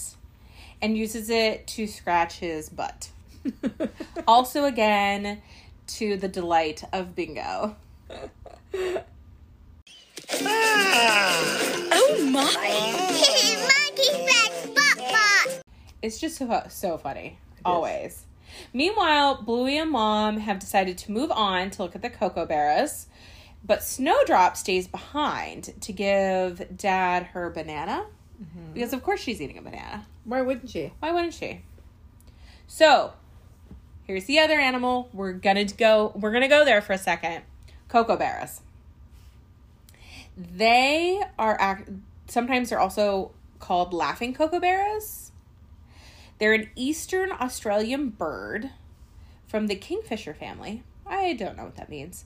and 0.79 0.95
uses 0.95 1.31
it 1.31 1.65
to 1.67 1.87
scratch 1.87 2.35
his 2.39 2.69
butt. 2.69 3.09
Also, 4.27 4.63
again, 4.65 5.41
to 5.87 6.17
the 6.17 6.27
delight 6.27 6.83
of 6.91 7.15
Bingo. 7.15 7.75
Ah! 10.41 11.89
Oh 11.91 12.29
my! 12.31 12.43
Monkey 13.93 14.25
Rex 14.25 14.67
Bot 14.67 14.97
Bot! 14.97 15.63
It's 16.01 16.19
just 16.19 16.37
so, 16.37 16.63
so 16.69 16.97
funny, 16.97 17.37
always. 17.65 18.25
Meanwhile, 18.73 19.41
Bluey 19.43 19.77
and 19.77 19.91
Mom 19.91 20.37
have 20.37 20.59
decided 20.59 20.97
to 20.99 21.11
move 21.11 21.31
on 21.31 21.69
to 21.71 21.83
look 21.83 21.95
at 21.95 22.01
the 22.01 22.09
Kookaburras, 22.09 23.07
but 23.63 23.83
Snowdrop 23.83 24.57
stays 24.57 24.87
behind 24.87 25.73
to 25.81 25.93
give 25.93 26.77
Dad 26.77 27.23
her 27.27 27.49
banana. 27.49 28.05
Mm-hmm. 28.41 28.73
Because, 28.73 28.93
of 28.93 29.03
course, 29.03 29.21
she's 29.21 29.41
eating 29.41 29.57
a 29.57 29.61
banana. 29.61 30.05
Why 30.25 30.41
wouldn't 30.41 30.69
she? 30.69 30.91
Why 30.99 31.11
wouldn't 31.11 31.33
she? 31.33 31.61
So, 32.67 33.13
here's 34.05 34.25
the 34.25 34.39
other 34.39 34.59
animal. 34.59 35.09
We're 35.13 35.33
gonna 35.33 35.65
go. 35.65 36.11
We're 36.15 36.31
gonna 36.31 36.47
go 36.47 36.65
there 36.65 36.81
for 36.81 36.93
a 36.93 36.97
second. 36.97 37.43
Kookaburras. 37.89 38.61
They 40.37 41.21
are. 41.37 41.85
Sometimes 42.27 42.69
they're 42.69 42.79
also 42.79 43.31
called 43.59 43.93
laughing 43.93 44.33
kookaburras. 44.33 45.31
They're 46.39 46.53
an 46.53 46.69
eastern 46.75 47.31
Australian 47.31 48.09
bird 48.09 48.71
from 49.47 49.67
the 49.67 49.75
kingfisher 49.75 50.33
family. 50.33 50.83
I 51.05 51.33
don't 51.33 51.55
know 51.55 51.65
what 51.65 51.75
that 51.75 51.89
means. 51.89 52.25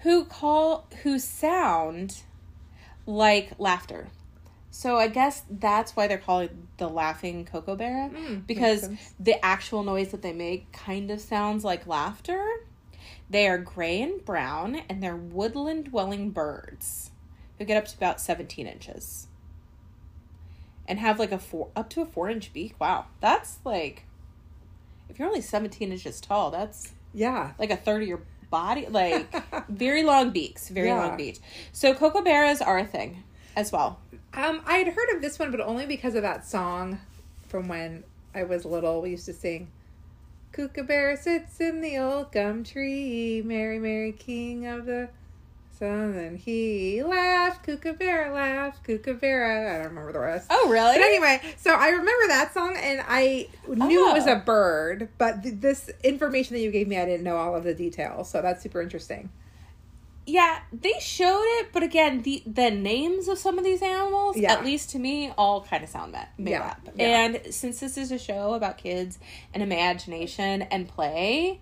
Who 0.00 0.24
call 0.24 0.86
who 1.02 1.18
sound 1.18 2.22
like 3.06 3.52
laughter. 3.58 4.08
So 4.70 4.96
I 4.96 5.08
guess 5.08 5.42
that's 5.50 5.96
why 5.96 6.06
they're 6.06 6.18
called 6.18 6.50
the 6.76 6.88
laughing 6.88 7.44
kookaburra 7.44 8.10
Mm, 8.10 8.46
because 8.46 8.88
the 9.18 9.42
actual 9.44 9.82
noise 9.82 10.10
that 10.10 10.22
they 10.22 10.32
make 10.32 10.70
kind 10.72 11.10
of 11.10 11.20
sounds 11.20 11.64
like 11.64 11.86
laughter. 11.86 12.44
They 13.30 13.48
are 13.48 13.58
gray 13.58 14.00
and 14.02 14.24
brown 14.24 14.76
and 14.88 15.02
they're 15.02 15.16
woodland 15.16 15.86
dwelling 15.90 16.30
birds 16.30 17.10
who 17.58 17.64
get 17.64 17.76
up 17.76 17.86
to 17.86 17.96
about 17.96 18.20
17 18.20 18.66
inches 18.66 19.26
and 20.86 20.98
have 20.98 21.18
like 21.18 21.32
a 21.32 21.38
four 21.38 21.68
up 21.76 21.90
to 21.90 22.00
a 22.00 22.06
four 22.06 22.28
inch 22.30 22.52
beak. 22.52 22.74
Wow, 22.80 23.06
that's 23.20 23.58
like 23.64 24.04
if 25.08 25.18
you're 25.18 25.28
only 25.28 25.40
17 25.40 25.90
inches 25.92 26.20
tall, 26.20 26.50
that's 26.50 26.92
Yeah. 27.14 27.52
like 27.58 27.70
a 27.70 27.76
third 27.76 28.02
of 28.02 28.08
your 28.08 28.22
body. 28.50 28.86
Like 28.88 29.34
very 29.68 30.02
long 30.02 30.30
beaks, 30.30 30.68
very 30.68 30.88
Yeah. 30.88 31.06
long 31.06 31.16
beaks. 31.16 31.40
So 31.72 31.94
kookaburras 31.94 32.64
are 32.66 32.78
a 32.78 32.86
thing 32.86 33.22
as 33.56 33.72
well. 33.72 33.98
Um, 34.34 34.62
I 34.66 34.78
had 34.78 34.88
heard 34.88 35.10
of 35.16 35.22
this 35.22 35.38
one, 35.38 35.50
but 35.50 35.60
only 35.60 35.86
because 35.86 36.14
of 36.14 36.22
that 36.22 36.46
song 36.46 37.00
from 37.48 37.66
when 37.68 38.04
I 38.34 38.44
was 38.44 38.64
little. 38.64 39.00
We 39.02 39.10
used 39.10 39.26
to 39.26 39.32
sing, 39.32 39.68
"Kookaburra 40.52 41.16
sits 41.16 41.60
in 41.60 41.80
the 41.80 41.98
old 41.98 42.30
gum 42.32 42.62
tree, 42.62 43.42
Mary, 43.44 43.78
Mary, 43.78 44.12
King 44.12 44.66
of 44.66 44.84
the 44.86 45.08
Sun." 45.78 46.14
And 46.14 46.38
he 46.38 47.02
laughed, 47.02 47.64
Kookaburra 47.64 48.32
laughed, 48.32 48.84
Kookaburra. 48.84 49.74
I 49.74 49.78
don't 49.78 49.88
remember 49.88 50.12
the 50.12 50.20
rest. 50.20 50.46
Oh, 50.50 50.68
really? 50.68 50.94
But 50.98 51.02
anyway, 51.04 51.40
so 51.56 51.72
I 51.72 51.88
remember 51.88 52.28
that 52.28 52.52
song, 52.54 52.76
and 52.76 53.02
I 53.08 53.48
knew 53.66 54.10
it 54.10 54.14
was 54.14 54.26
Oh. 54.28 54.34
a 54.34 54.36
bird, 54.36 55.08
but 55.18 55.42
th- 55.42 55.54
this 55.60 55.90
information 56.04 56.54
that 56.54 56.60
you 56.60 56.70
gave 56.70 56.86
me, 56.86 56.98
I 56.98 57.06
didn't 57.06 57.24
know 57.24 57.36
all 57.38 57.56
of 57.56 57.64
the 57.64 57.74
details. 57.74 58.28
So 58.30 58.42
that's 58.42 58.62
super 58.62 58.82
interesting. 58.82 59.30
Yeah, 60.30 60.58
they 60.72 60.92
showed 61.00 61.44
it, 61.60 61.68
but 61.72 61.82
again, 61.82 62.20
the 62.22 62.42
the 62.46 62.70
names 62.70 63.28
of 63.28 63.38
some 63.38 63.56
of 63.58 63.64
these 63.64 63.80
animals, 63.82 64.36
Yeah. 64.36 64.52
at 64.52 64.64
least 64.64 64.90
to 64.90 64.98
me, 64.98 65.32
all 65.38 65.62
kind 65.64 65.82
of 65.82 65.88
sound 65.88 66.12
ma- 66.12 66.24
made 66.36 66.50
Yeah, 66.50 66.66
up. 66.66 66.80
yeah. 66.94 67.06
And 67.24 67.54
since 67.54 67.80
this 67.80 67.96
is 67.96 68.12
a 68.12 68.18
show 68.18 68.52
about 68.52 68.76
kids 68.76 69.18
and 69.54 69.62
imagination 69.62 70.62
and 70.62 70.86
play, 70.86 71.60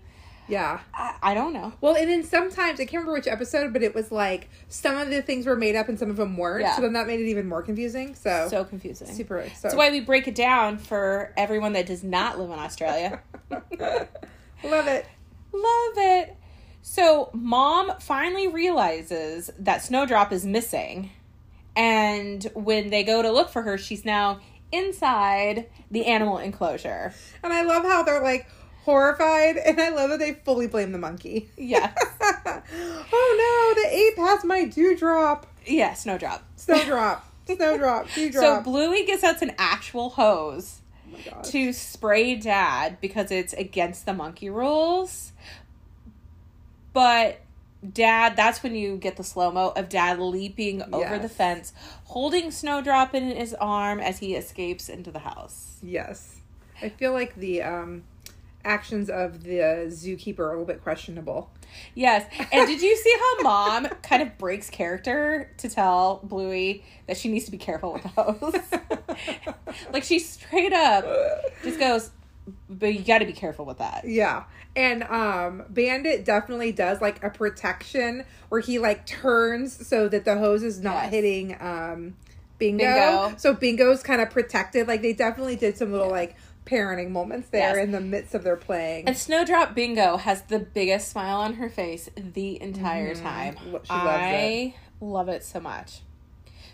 Yeah. 0.49 0.79
I, 0.93 1.15
I 1.21 1.33
don't 1.33 1.53
know. 1.53 1.73
Well, 1.81 1.95
and 1.95 2.09
then 2.09 2.23
sometimes 2.23 2.79
I 2.81 2.83
can't 2.85 3.03
remember 3.03 3.13
which 3.13 3.27
episode, 3.27 3.71
but 3.73 3.83
it 3.83 3.95
was 3.95 4.11
like 4.11 4.49
some 4.69 4.97
of 4.97 5.09
the 5.09 5.21
things 5.21 5.45
were 5.45 5.55
made 5.55 5.75
up 5.77 5.87
and 5.89 5.97
some 5.99 6.09
of 6.09 6.17
them 6.17 6.35
weren't. 6.37 6.63
Yeah. 6.63 6.75
So 6.75 6.81
then 6.81 6.93
that 6.93 7.07
made 7.07 7.19
it 7.21 7.27
even 7.29 7.47
more 7.47 7.61
confusing. 7.61 8.15
So, 8.15 8.47
So 8.49 8.63
confusing. 8.65 9.07
super. 9.07 9.43
So 9.55 9.59
That's 9.63 9.75
why 9.75 9.91
we 9.91 9.99
break 10.01 10.27
it 10.27 10.35
down 10.35 10.77
for 10.77 11.33
everyone 11.37 11.71
that 11.73 11.85
does 11.85 12.03
not 12.03 12.37
live 12.39 12.49
in 12.49 12.59
Australia. 12.59 13.21
love 13.49 14.87
it. 14.87 15.05
Love 15.53 15.93
it. 15.97 16.35
So, 16.89 17.29
mom 17.33 17.91
finally 17.99 18.47
realizes 18.47 19.51
that 19.59 19.83
Snowdrop 19.83 20.31
is 20.31 20.45
missing. 20.45 21.11
And 21.75 22.41
when 22.53 22.91
they 22.91 23.03
go 23.03 23.21
to 23.21 23.29
look 23.29 23.49
for 23.49 23.61
her, 23.63 23.77
she's 23.77 24.05
now 24.05 24.39
inside 24.71 25.67
the 25.91 26.05
animal 26.05 26.37
enclosure. 26.37 27.13
And 27.43 27.51
I 27.51 27.63
love 27.63 27.83
how 27.83 28.03
they're 28.03 28.23
like 28.23 28.47
horrified, 28.83 29.57
and 29.57 29.81
I 29.81 29.89
love 29.89 30.11
that 30.11 30.19
they 30.19 30.35
fully 30.45 30.67
blame 30.67 30.93
the 30.93 30.97
monkey. 30.97 31.49
Yes. 31.57 31.93
oh 32.21 33.75
no, 33.75 33.83
the 33.83 33.93
ape 33.93 34.17
has 34.25 34.45
my 34.45 34.63
dewdrop. 34.63 35.45
Yeah, 35.65 35.93
Snowdrop. 35.93 36.41
Snowdrop. 36.55 37.29
Snowdrop. 37.47 38.07
Dewdrop. 38.15 38.43
So 38.43 38.61
Bluey 38.61 39.05
gets 39.05 39.25
out 39.25 39.41
an 39.41 39.51
actual 39.57 40.11
hose 40.11 40.79
oh 41.13 41.41
to 41.43 41.73
spray 41.73 42.35
Dad 42.35 42.99
because 43.01 43.29
it's 43.29 43.51
against 43.51 44.05
the 44.05 44.13
monkey 44.13 44.49
rules. 44.49 45.33
But 46.97 47.41
Dad, 47.93 48.35
that's 48.35 48.63
when 48.63 48.73
you 48.73 48.97
get 48.97 49.17
the 49.17 49.23
slow 49.23 49.51
mo 49.51 49.71
of 49.75 49.87
Dad 49.87 50.17
leaping 50.17 50.81
over 50.81 50.97
Yes. 51.01 51.21
the 51.21 51.29
fence, 51.29 51.73
holding 52.05 52.49
Snowdrop 52.49 53.13
in 53.13 53.35
his 53.35 53.53
arm 53.53 53.99
as 53.99 54.17
he 54.17 54.33
escapes 54.33 54.89
into 54.89 55.11
the 55.11 55.19
house. 55.19 55.77
Yes. 55.83 56.37
I 56.81 56.89
feel 56.89 57.13
like 57.13 57.35
the 57.35 57.61
um, 57.61 58.03
actions 58.65 59.11
of 59.11 59.43
the 59.43 59.85
zookeeper 59.89 60.39
are 60.39 60.47
a 60.47 60.49
little 60.53 60.65
bit 60.65 60.81
questionable. 60.81 61.51
Yes. 61.93 62.25
And 62.51 62.65
did 62.65 62.81
you 62.81 62.97
see 62.97 63.15
how 63.19 63.41
mom 63.43 63.89
kind 64.01 64.23
of 64.23 64.35
breaks 64.39 64.71
character 64.71 65.51
to 65.57 65.69
tell 65.69 66.19
Bluey 66.23 66.83
that 67.05 67.15
she 67.15 67.29
needs 67.29 67.45
to 67.45 67.51
be 67.51 67.59
careful 67.59 67.93
with 67.93 68.01
the 68.01 68.09
hose? 68.09 68.55
like 69.93 70.03
she 70.03 70.17
straight 70.17 70.73
up 70.73 71.05
just 71.63 71.79
goes, 71.79 72.09
but 72.77 72.93
you 72.93 73.03
got 73.03 73.19
to 73.19 73.25
be 73.25 73.33
careful 73.33 73.65
with 73.65 73.77
that. 73.79 74.03
Yeah. 74.07 74.43
And 74.75 75.03
um 75.03 75.63
Bandit 75.69 76.23
definitely 76.25 76.71
does 76.71 77.01
like 77.01 77.23
a 77.23 77.29
protection 77.29 78.23
where 78.49 78.61
he 78.61 78.79
like 78.79 79.05
turns 79.05 79.87
so 79.87 80.07
that 80.09 80.25
the 80.25 80.37
hose 80.37 80.63
is 80.63 80.79
not 80.79 81.03
Yes. 81.05 81.11
hitting 81.13 81.57
um 81.59 82.15
Bingo. 82.59 82.83
Bingo. 82.83 83.35
So 83.37 83.53
Bingo's 83.53 84.03
kind 84.03 84.21
of 84.21 84.29
protected. 84.29 84.87
Like 84.87 85.01
they 85.01 85.13
definitely 85.13 85.55
did 85.55 85.77
some 85.77 85.91
little 85.91 86.09
like 86.09 86.35
parenting 86.65 87.11
moments 87.11 87.49
there 87.49 87.75
Yes. 87.77 87.85
in 87.85 87.91
the 87.91 88.01
midst 88.01 88.35
of 88.35 88.43
their 88.43 88.57
playing. 88.57 89.07
And 89.07 89.17
Snowdrop 89.17 89.73
Bingo 89.73 90.17
has 90.17 90.41
the 90.43 90.59
biggest 90.59 91.09
smile 91.09 91.37
on 91.37 91.53
her 91.55 91.69
face 91.69 92.09
the 92.15 92.61
entire 92.61 93.15
time. 93.15 93.55
Lo- 93.67 93.81
she 93.83 93.93
loves 93.93 94.07
I 94.09 94.75
love 94.99 95.29
it 95.29 95.43
so 95.43 95.59
much. 95.59 96.01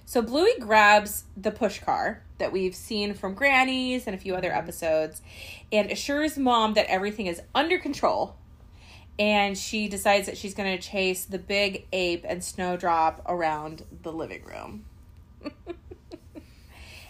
So 0.06 0.22
Bluey 0.22 0.54
grabs 0.60 1.24
the 1.36 1.52
push 1.52 1.80
car 1.80 2.24
that 2.38 2.52
we've 2.52 2.76
seen 2.76 3.14
from 3.14 3.34
Granny's 3.34 4.06
and 4.06 4.16
a 4.16 4.20
few 4.20 4.36
other 4.36 4.54
episodes 4.54 5.22
and 5.72 5.90
assures 5.90 6.38
mom 6.38 6.74
that 6.74 6.86
everything 6.88 7.28
is 7.28 7.42
under 7.56 7.80
control. 7.80 8.36
And 9.18 9.58
she 9.58 9.88
decides 9.88 10.26
that 10.26 10.38
she's 10.38 10.54
going 10.54 10.78
to 10.78 10.82
chase 10.82 11.26
the 11.26 11.40
big 11.40 11.88
ape 11.94 12.26
and 12.28 12.44
Snowdrop 12.44 13.22
around 13.28 13.84
the 14.02 14.12
living 14.12 14.44
room. 14.44 14.86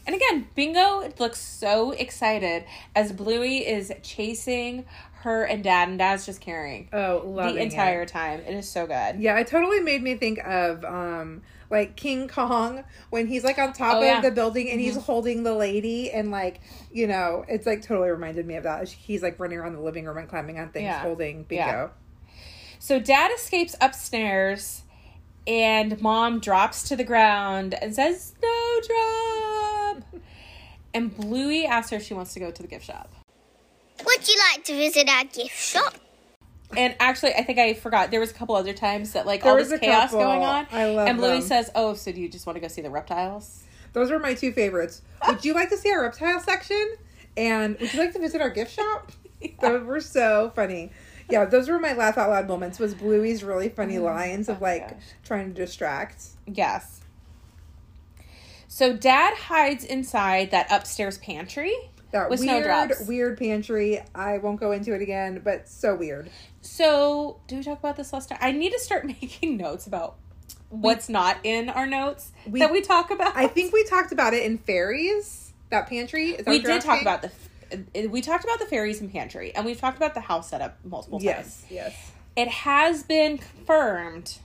And 0.05 0.15
again, 0.15 0.47
Bingo 0.53 1.12
looks 1.17 1.39
so 1.39 1.91
excited 1.91 2.65
as 2.95 3.13
Bluey 3.13 3.65
is 3.65 3.91
chasing 4.01 4.85
her 5.21 5.45
and 5.45 5.63
Dad, 5.63 5.88
and 5.88 5.97
Dad's 5.97 6.25
just 6.25 6.41
carrying 6.41 6.89
oh, 6.91 7.35
the 7.35 7.55
it. 7.55 7.62
entire 7.62 8.05
time. 8.05 8.41
It 8.41 8.53
is 8.53 8.67
so 8.67 8.85
good. 8.85 9.19
Yeah, 9.19 9.39
it 9.39 9.47
totally 9.47 9.79
made 9.79 10.03
me 10.03 10.15
think 10.15 10.39
of 10.39 10.83
um 10.83 11.41
like 11.74 11.98
King 11.98 12.30
Kong 12.30 12.86
when 13.10 13.27
he's 13.27 13.44
like 13.44 13.60
on 13.60 13.74
top 13.74 13.96
Oh, 13.96 13.98
of 14.00 14.06
yeah. 14.06 14.22
the 14.22 14.32
building 14.32 14.70
and 14.70 14.80
he's 14.80 14.94
mm-hmm. 14.94 15.01
holding 15.01 15.44
the 15.44 15.53
lady 15.53 16.10
and 16.12 16.32
like 16.32 16.62
you 16.92 17.08
know 17.08 17.44
it's 17.50 17.65
like 17.65 17.82
totally 17.82 18.10
reminded 18.10 18.46
me 18.48 18.56
of 18.56 18.63
that. 18.63 18.88
He's 18.88 19.22
like 19.22 19.38
running 19.39 19.58
around 19.58 19.74
the 19.74 19.82
living 19.82 20.06
room 20.06 20.18
and 20.18 20.30
climbing 20.30 20.58
on 20.60 20.70
things, 20.70 20.84
Yeah. 20.86 21.00
holding 21.01 21.44
Bingo. 21.44 21.65
Yeah. 21.65 21.89
So 22.80 23.00
Dad 23.00 23.32
escapes 23.34 23.75
upstairs, 23.82 24.84
and 25.48 26.01
mom 26.01 26.39
drops 26.39 26.84
to 26.89 26.96
the 26.98 27.03
ground 27.06 27.74
and 27.82 27.96
says, 27.96 28.34
Snowdrop. 28.39 30.03
and 30.94 31.15
Bluey 31.15 31.65
asks 31.65 31.92
her 31.92 31.98
if 31.98 32.03
she 32.03 32.13
wants 32.13 32.34
to 32.34 32.39
go 32.42 32.51
to 32.51 32.62
the 32.62 32.68
gift 32.68 32.86
shop. 32.86 33.10
Would 34.06 34.27
you 34.27 34.36
like 34.51 34.65
to 34.65 34.74
visit 34.75 35.08
our 35.10 35.24
gift 35.24 35.56
shop? 35.58 35.94
And 36.77 36.96
actually, 37.00 37.34
I 37.36 37.44
think 37.44 37.60
I 37.60 37.74
forgot. 37.74 38.12
There 38.12 38.20
was 38.20 38.32
a 38.32 38.34
couple 38.34 38.56
other 38.56 38.74
times 38.74 39.13
that 39.13 39.25
like 39.25 39.44
There 39.44 39.51
all 39.51 39.58
was 39.58 39.70
this 39.70 39.80
chaos 39.80 40.12
couple. 40.12 40.20
going 40.20 40.44
on. 40.44 40.68
I 40.72 40.86
love 40.88 41.08
And 41.08 41.18
Bluey 41.18 41.39
them. 41.39 41.42
says, 41.42 41.72
"Oh, 41.75 41.94
so 41.94 42.12
do 42.12 42.20
you 42.22 42.30
just 42.30 42.46
want 42.46 42.56
to 42.58 42.60
go 42.62 42.68
see 42.68 42.82
the 42.82 42.89
reptiles?" 42.89 43.63
Those 43.94 44.10
were 44.12 44.20
my 44.20 44.34
two 44.34 44.51
favorites. 44.51 45.01
Would 45.27 45.46
you 45.46 45.53
like 45.53 45.70
to 45.70 45.77
see 45.77 45.92
our 45.92 46.01
reptile 46.01 46.39
section? 46.39 46.96
And 47.36 47.77
would 47.80 47.92
you 47.94 48.00
like 48.00 48.13
to 48.13 48.20
visit 48.20 48.42
our 48.42 48.50
gift 48.51 48.72
shop? 48.75 49.12
Those 49.60 49.84
were 49.84 50.00
so 50.01 50.51
funny. 50.56 50.92
Yeah, 51.30 51.46
those 51.46 51.68
were 51.70 51.80
my 51.80 51.94
laugh 51.94 52.18
out 52.18 52.30
loud 52.30 52.48
moments. 52.48 52.77
Was 52.80 52.94
Bluey's 52.94 53.44
really 53.44 53.70
funny 53.70 53.96
mm, 53.96 54.03
lines 54.03 54.50
of 54.50 54.58
Oh, 54.62 54.63
like 54.65 54.89
gosh. 54.92 55.01
trying 55.24 55.48
to 55.53 55.53
distract. 55.53 56.24
Yes. 56.46 57.01
So 58.68 58.94
Dad 58.96 59.34
hides 59.36 59.84
inside 59.84 60.51
that 60.51 60.68
upstairs 60.72 61.18
pantry 61.18 61.74
That 62.13 62.29
with 62.29 62.39
weird, 62.41 62.91
weird 63.08 63.38
pantry. 63.39 64.00
I 64.13 64.38
won't 64.38 64.60
go 64.60 64.72
into 64.72 64.93
it 64.93 65.01
again, 65.01 65.41
but 65.43 65.67
so 65.67 65.96
weird. 65.96 66.29
So, 66.62 67.39
do 67.48 67.58
we 67.58 67.63
talk 67.63 67.79
about 67.79 67.98
this 67.98 68.13
last 68.13 68.29
time? 68.29 68.38
I 68.39 68.51
need 68.51 68.72
to 68.72 68.79
start 68.79 69.05
making 69.22 69.58
notes 69.58 69.88
about 69.88 70.15
what's 70.70 71.10
not 71.10 71.38
in 71.43 71.70
our 71.70 71.88
notes 71.88 72.32
We- 72.48 72.60
that 72.60 72.72
we 72.72 72.82
talk 72.82 73.10
about. 73.12 73.36
I 73.36 73.48
think 73.48 73.74
we 73.74 73.84
talked 73.86 74.12
about 74.12 74.34
it 74.36 74.43
in 74.46 74.60
fairies. 74.60 75.53
That 75.72 75.89
pantry. 75.89 76.29
Is 76.32 76.46
that 76.46 76.51
we 76.51 76.60
did 76.60 76.82
talk 76.82 77.01
about 77.01 77.24
the. 77.24 77.32
uh, 78.05 78.08
We 78.10 78.22
talked 78.22 78.43
about 78.43 78.60
the 78.60 78.67
fairies 78.67 79.01
and 79.01 79.12
pantry, 79.12 79.53
and 79.55 79.65
we've 79.65 79.79
talked 79.79 79.98
about 79.98 80.13
the 80.13 80.20
house 80.22 80.51
setup 80.51 80.77
multiple 80.86 81.20
times. 81.20 81.25
Yes, 81.25 81.65
yes. 81.70 82.12
It 82.36 82.48
has 82.48 83.01
been 83.01 83.39
confirmed 83.39 84.38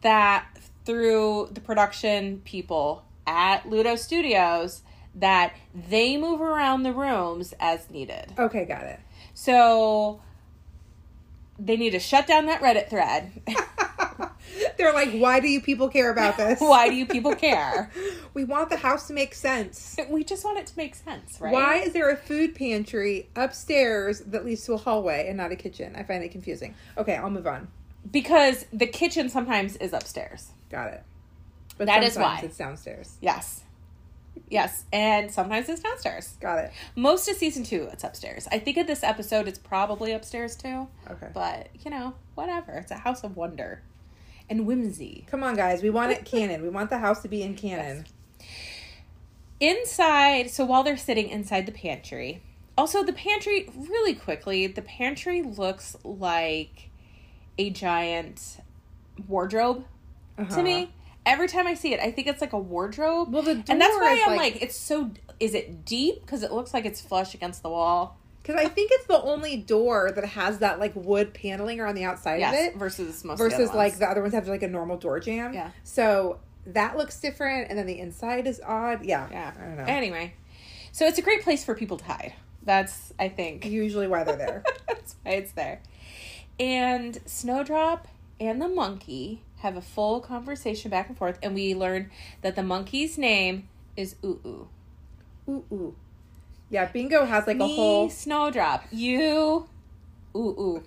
that 0.00 0.46
through 0.84 1.50
the 1.52 1.60
production 1.60 2.42
people 2.44 3.04
at 3.26 3.68
Ludo 3.68 3.94
Studios 3.94 4.82
that 5.14 5.54
they 5.88 6.16
move 6.16 6.40
around 6.40 6.82
the 6.82 6.92
rooms 6.92 7.54
as 7.60 7.90
needed. 7.90 8.32
Okay, 8.38 8.64
got 8.64 8.82
it. 8.84 9.00
So 9.34 10.20
they 11.58 11.76
need 11.76 11.90
to 11.90 11.98
shut 12.00 12.26
down 12.26 12.46
that 12.46 12.60
Reddit 12.60 12.88
thread. 12.88 13.32
They're 14.76 14.92
like, 14.92 15.12
why 15.12 15.40
do 15.40 15.48
you 15.48 15.60
people 15.60 15.88
care 15.88 16.10
about 16.10 16.36
this? 16.36 16.60
Why 16.72 16.88
do 16.88 16.94
you 16.94 17.06
people 17.06 17.34
care? 17.34 17.90
We 18.34 18.44
want 18.44 18.70
the 18.70 18.78
house 18.78 19.08
to 19.08 19.12
make 19.12 19.34
sense. 19.34 19.96
We 20.08 20.24
just 20.24 20.42
want 20.42 20.58
it 20.58 20.66
to 20.68 20.76
make 20.78 20.94
sense, 20.94 21.38
right? 21.38 21.52
Why 21.52 21.76
is 21.76 21.92
there 21.92 22.08
a 22.10 22.16
food 22.16 22.54
pantry 22.54 23.28
upstairs 23.36 24.20
that 24.20 24.46
leads 24.46 24.64
to 24.64 24.72
a 24.72 24.78
hallway 24.78 25.26
and 25.28 25.36
not 25.36 25.52
a 25.52 25.56
kitchen? 25.56 25.94
I 25.94 26.02
find 26.02 26.24
it 26.24 26.30
confusing. 26.30 26.74
Okay, 26.96 27.14
I'll 27.14 27.28
move 27.28 27.46
on. 27.46 27.68
Because 28.10 28.64
the 28.72 28.86
kitchen 28.86 29.28
sometimes 29.28 29.76
is 29.76 29.92
upstairs. 29.92 30.48
Got 30.70 30.94
it. 30.94 31.02
But 31.76 31.88
That 31.88 32.02
is 32.02 32.14
sometimes 32.14 32.40
why. 32.40 32.46
it's 32.46 32.56
downstairs. 32.56 33.16
Yes. 33.20 33.64
Yes. 34.48 34.84
And 34.92 35.30
sometimes 35.30 35.68
it's 35.68 35.80
downstairs. 35.80 36.36
Got 36.40 36.58
it. 36.58 36.72
Most 36.94 37.28
of 37.28 37.36
season 37.36 37.64
two, 37.64 37.88
it's 37.92 38.04
upstairs. 38.04 38.46
I 38.52 38.58
think 38.58 38.76
in 38.76 38.86
this 38.86 39.02
episode, 39.02 39.48
it's 39.48 39.58
probably 39.58 40.12
upstairs 40.12 40.56
too. 40.56 40.88
Okay. 41.10 41.28
But, 41.32 41.68
you 41.84 41.90
know, 41.90 42.14
whatever. 42.34 42.72
It's 42.72 42.90
a 42.90 42.96
house 42.96 43.24
of 43.24 43.36
wonder 43.36 43.82
and 44.50 44.66
whimsy. 44.66 45.24
Come 45.30 45.42
on, 45.42 45.54
guys. 45.56 45.82
We 45.82 45.90
want 45.90 46.12
it 46.12 46.24
canon. 46.26 46.62
We 46.62 46.68
want 46.68 46.90
the 46.90 46.98
house 46.98 47.22
to 47.22 47.28
be 47.28 47.42
in 47.42 47.54
canon. 47.54 48.04
Inside, 49.60 50.50
so 50.50 50.64
while 50.64 50.82
they're 50.82 50.96
sitting 50.96 51.28
inside 51.28 51.66
the 51.66 51.72
pantry, 51.72 52.42
also 52.76 53.04
the 53.04 53.12
pantry, 53.12 53.70
really 53.76 54.14
quickly, 54.14 54.66
the 54.66 54.82
pantry 54.82 55.40
looks 55.42 55.96
like 56.02 56.90
a 57.58 57.70
giant 57.70 58.58
wardrobe 59.28 59.84
Uh-huh. 60.36 60.56
to 60.56 60.62
me. 60.62 60.90
Every 61.24 61.46
time 61.48 61.66
I 61.66 61.74
see 61.74 61.92
it, 61.94 62.00
I 62.00 62.10
think 62.10 62.26
it's 62.26 62.40
like 62.40 62.52
a 62.52 62.58
wardrobe. 62.58 63.32
Well, 63.32 63.42
the 63.42 63.52
and 63.68 63.80
that's 63.80 63.92
door 63.94 64.00
why 64.00 64.14
is 64.14 64.22
I'm 64.26 64.36
like- 64.36 64.54
like, 64.54 64.62
it's 64.62 64.76
so. 64.76 65.10
Is 65.38 65.54
it 65.54 65.84
deep? 65.84 66.20
Because 66.20 66.42
it 66.42 66.52
looks 66.52 66.72
like 66.74 66.84
it's 66.84 67.00
flush 67.00 67.34
against 67.34 67.62
the 67.62 67.68
wall. 67.70 68.16
Because 68.42 68.56
I 68.56 68.68
think 68.68 68.90
it's 68.92 69.06
the 69.06 69.20
only 69.22 69.56
door 69.56 70.10
that 70.14 70.24
has 70.24 70.58
that 70.58 70.80
like 70.80 70.92
wood 70.96 71.32
paneling 71.32 71.78
around 71.78 71.94
the 71.94 72.04
outside 72.04 72.40
Yes. 72.40 72.52
of 72.54 72.60
it. 72.74 72.76
Versus 72.78 73.24
most 73.24 73.38
the 73.38 73.44
versus 73.44 73.68
other 73.70 73.78
like 73.78 73.98
the 73.98 74.08
other 74.10 74.20
ones 74.22 74.34
have 74.34 74.48
like 74.48 74.62
a 74.64 74.68
normal 74.68 74.96
door 74.96 75.20
jam. 75.20 75.54
Yeah. 75.54 75.70
So 75.84 76.40
that 76.66 76.96
looks 76.96 77.20
different, 77.20 77.70
and 77.70 77.78
then 77.78 77.86
the 77.86 77.98
inside 78.00 78.46
is 78.48 78.60
odd. 78.64 79.04
Yeah. 79.04 79.28
Yeah. 79.30 79.52
I 79.56 79.64
don't 79.64 79.76
know. 79.76 79.84
Anyway, 79.84 80.34
so 80.90 81.06
it's 81.06 81.18
a 81.18 81.22
great 81.22 81.42
place 81.42 81.64
for 81.64 81.74
people 81.76 81.96
to 81.98 82.04
hide. 82.04 82.34
That's 82.64 83.12
I 83.18 83.28
think 83.28 83.64
Usually 83.64 84.08
why 84.08 84.24
they're 84.24 84.36
there. 84.36 84.64
That's 84.88 85.14
why 85.22 85.32
it's 85.32 85.52
there. 85.52 85.80
And 86.60 87.18
Snowdrop 87.26 88.08
and 88.40 88.60
the 88.60 88.68
monkey 88.68 89.42
have 89.62 89.76
a 89.76 89.80
full 89.80 90.20
conversation 90.20 90.90
back 90.90 91.08
and 91.08 91.16
forth, 91.16 91.38
and 91.42 91.54
we 91.54 91.74
learn 91.74 92.10
that 92.42 92.56
the 92.56 92.62
monkey's 92.62 93.16
name 93.16 93.68
is 93.96 94.16
Ooh 94.24 94.40
Ooh. 94.44 94.68
ooh 95.48 95.64
ooh. 95.72 95.94
Yeah, 96.70 96.86
Bingo 96.86 97.24
has 97.24 97.46
like 97.46 97.58
a 97.58 97.66
whole. 97.66 98.08
Snowdrop. 98.10 98.84
You, 98.90 99.66
Ooh 100.34 100.38
Ooh. 100.58 100.82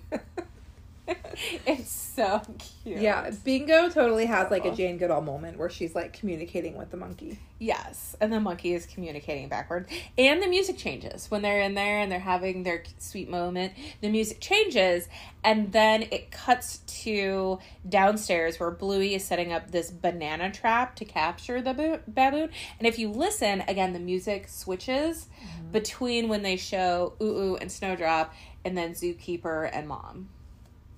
it's 1.66 1.90
so 1.90 2.42
cute. 2.82 3.00
Yeah, 3.00 3.30
Bingo 3.44 3.88
totally 3.88 4.26
has 4.26 4.50
like 4.50 4.64
a 4.64 4.74
Jane 4.74 4.98
Goodall 4.98 5.20
moment 5.20 5.58
where 5.58 5.70
she's 5.70 5.94
like 5.94 6.12
communicating 6.12 6.76
with 6.76 6.90
the 6.90 6.96
monkey. 6.96 7.38
Yes, 7.58 8.16
and 8.20 8.32
the 8.32 8.40
monkey 8.40 8.74
is 8.74 8.86
communicating 8.86 9.48
backward, 9.48 9.88
and 10.18 10.42
the 10.42 10.46
music 10.46 10.76
changes 10.76 11.30
when 11.30 11.42
they're 11.42 11.60
in 11.60 11.74
there 11.74 12.00
and 12.00 12.10
they're 12.10 12.18
having 12.18 12.64
their 12.64 12.82
sweet 12.98 13.30
moment. 13.30 13.74
The 14.00 14.08
music 14.08 14.40
changes, 14.40 15.08
and 15.44 15.72
then 15.72 16.02
it 16.10 16.30
cuts 16.30 16.78
to 17.04 17.58
downstairs 17.88 18.58
where 18.58 18.70
Bluey 18.70 19.14
is 19.14 19.24
setting 19.24 19.52
up 19.52 19.70
this 19.70 19.90
banana 19.90 20.50
trap 20.50 20.96
to 20.96 21.04
capture 21.04 21.62
the 21.62 22.00
baboon. 22.06 22.50
And 22.78 22.86
if 22.86 22.98
you 22.98 23.10
listen 23.10 23.62
again, 23.68 23.92
the 23.92 24.00
music 24.00 24.48
switches 24.48 25.26
mm-hmm. 25.26 25.70
between 25.72 26.28
when 26.28 26.42
they 26.42 26.56
show 26.56 27.14
Ooh 27.22 27.38
Ooh 27.38 27.56
and 27.56 27.70
Snowdrop, 27.70 28.34
and 28.64 28.76
then 28.76 28.92
Zookeeper 28.92 29.70
and 29.72 29.86
Mom. 29.86 30.28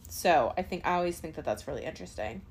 So 0.09 0.53
I 0.57 0.63
think 0.63 0.87
I 0.87 0.95
always 0.95 1.19
think 1.19 1.35
that 1.37 1.45
that's 1.45 1.67
really 1.69 1.85
interesting. 1.85 2.43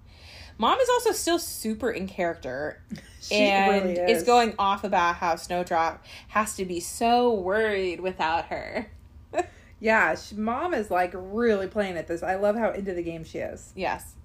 Mom 0.60 0.80
is 0.80 0.90
also 0.90 1.12
still 1.12 1.38
super 1.40 1.92
in 1.92 2.08
character 2.08 2.82
She 3.22 3.36
and 3.36 3.84
really 3.86 3.98
is. 3.98 4.22
is. 4.22 4.24
going 4.28 4.54
off 4.58 4.84
about 4.84 5.16
how 5.16 5.36
Snowdrop 5.36 6.04
has 6.30 6.56
to 6.56 6.66
be 6.66 6.80
so 6.80 7.34
worried 7.34 8.00
without 8.00 8.46
her. 8.46 8.88
Yeah, 9.80 10.16
she, 10.16 10.34
mom 10.34 10.74
is 10.74 10.90
like 10.90 11.12
really 11.14 11.68
playing 11.68 11.98
at 11.98 12.08
this. 12.08 12.24
I 12.24 12.34
love 12.36 12.56
how 12.56 12.72
into 12.72 12.94
the 12.96 13.04
game 13.04 13.24
she 13.24 13.38
is. 13.38 13.72
yes. 13.76 14.16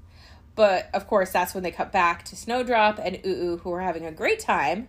But 0.54 0.88
of 0.94 1.06
course, 1.06 1.30
that's 1.30 1.52
when 1.52 1.62
they 1.62 1.70
cut 1.70 1.92
back 1.92 2.24
to 2.24 2.36
Snowdrop 2.36 2.98
and 2.98 3.18
Ooh, 3.26 3.58
who 3.62 3.70
are 3.72 3.82
having 3.82 4.06
a 4.06 4.12
great 4.12 4.40
time 4.40 4.88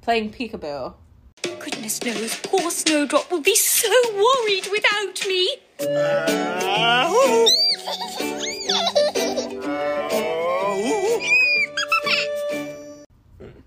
playing 0.00 0.32
peekaboo. 0.32 0.94
Goodness 1.42 2.02
knows, 2.04 2.36
poor 2.42 2.70
Snowdrop 2.70 3.30
will 3.30 3.40
be 3.40 3.54
so 3.54 3.90
worried 4.14 4.68
without 4.70 5.26
me. 5.26 5.58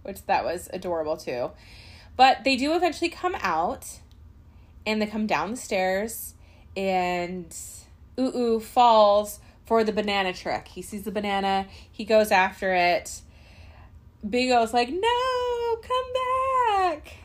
which 0.03 0.25
that 0.27 0.45
was 0.45 0.69
adorable 0.71 1.17
too. 1.17 1.51
But 2.15 2.43
they 2.43 2.55
do 2.55 2.75
eventually 2.75 3.09
come 3.09 3.35
out 3.39 3.99
and 4.85 5.01
they 5.01 5.07
come 5.07 5.25
down 5.25 5.51
the 5.51 5.57
stairs 5.57 6.35
and 6.77 7.55
Ooh 8.19 8.59
falls 8.59 9.39
for 9.65 9.83
the 9.83 9.91
banana 9.91 10.33
trick. 10.33 10.67
He 10.67 10.81
sees 10.81 11.03
the 11.03 11.11
banana, 11.11 11.67
he 11.91 12.05
goes 12.05 12.31
after 12.31 12.73
it. 12.73 13.21
Bingo's 14.27 14.73
like, 14.73 14.89
no, 14.89 15.77
come 15.81 16.13
back. 16.13 17.22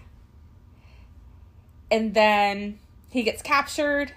And 1.90 2.14
then 2.14 2.78
he 3.10 3.22
gets 3.22 3.42
captured 3.42 4.12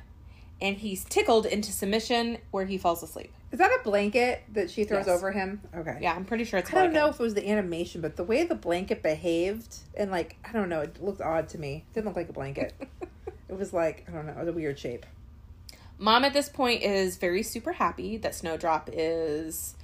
and 0.62 0.78
he's 0.78 1.04
tickled 1.06 1.46
into 1.46 1.72
submission 1.72 2.38
where 2.52 2.66
he 2.66 2.78
falls 2.78 3.02
asleep. 3.02 3.32
Is 3.52 3.60
that 3.60 3.72
a 3.72 3.84
blanket 3.84 4.44
that 4.54 4.70
she 4.70 4.84
throws 4.86 5.08
Yes. 5.08 5.18
over 5.18 5.32
him? 5.32 5.62
Okay. 5.76 5.98
Yeah, 6.02 6.14
I'm 6.14 6.24
pretty 6.24 6.46
sure 6.46 6.60
it's 6.60 6.72
I 6.72 6.76
don't 6.76 6.94
know 6.94 7.08
if 7.08 7.20
it 7.20 7.24
was 7.24 7.34
the 7.34 7.50
animation, 7.50 8.00
but 8.00 8.16
the 8.16 8.24
way 8.24 8.44
the 8.44 8.56
blanket 8.56 9.02
behaved 9.04 9.78
and 9.96 10.10
like 10.12 10.38
I 10.46 10.54
don't 10.54 10.70
know, 10.70 10.82
it 10.82 11.02
looked 11.04 11.22
odd 11.22 11.50
to 11.50 11.58
me. 11.58 11.84
It 11.90 11.94
didn't 11.94 12.06
look 12.08 12.16
like 12.16 12.30
a 12.30 12.34
blanket. 12.34 12.74
it 13.50 13.58
was 13.58 13.74
like 13.74 14.06
I 14.08 14.12
don't 14.12 14.26
know, 14.26 14.34
it 14.34 14.40
was 14.40 14.48
a 14.48 14.54
weird 14.54 14.80
shape. 14.80 15.06
Mom 15.98 16.24
at 16.24 16.34
this 16.34 16.50
point 16.50 16.82
is 16.82 17.18
very 17.18 17.44
super 17.44 17.74
happy 17.74 18.18
that 18.18 18.34
Snowdrop 18.36 18.90
is 18.94 19.76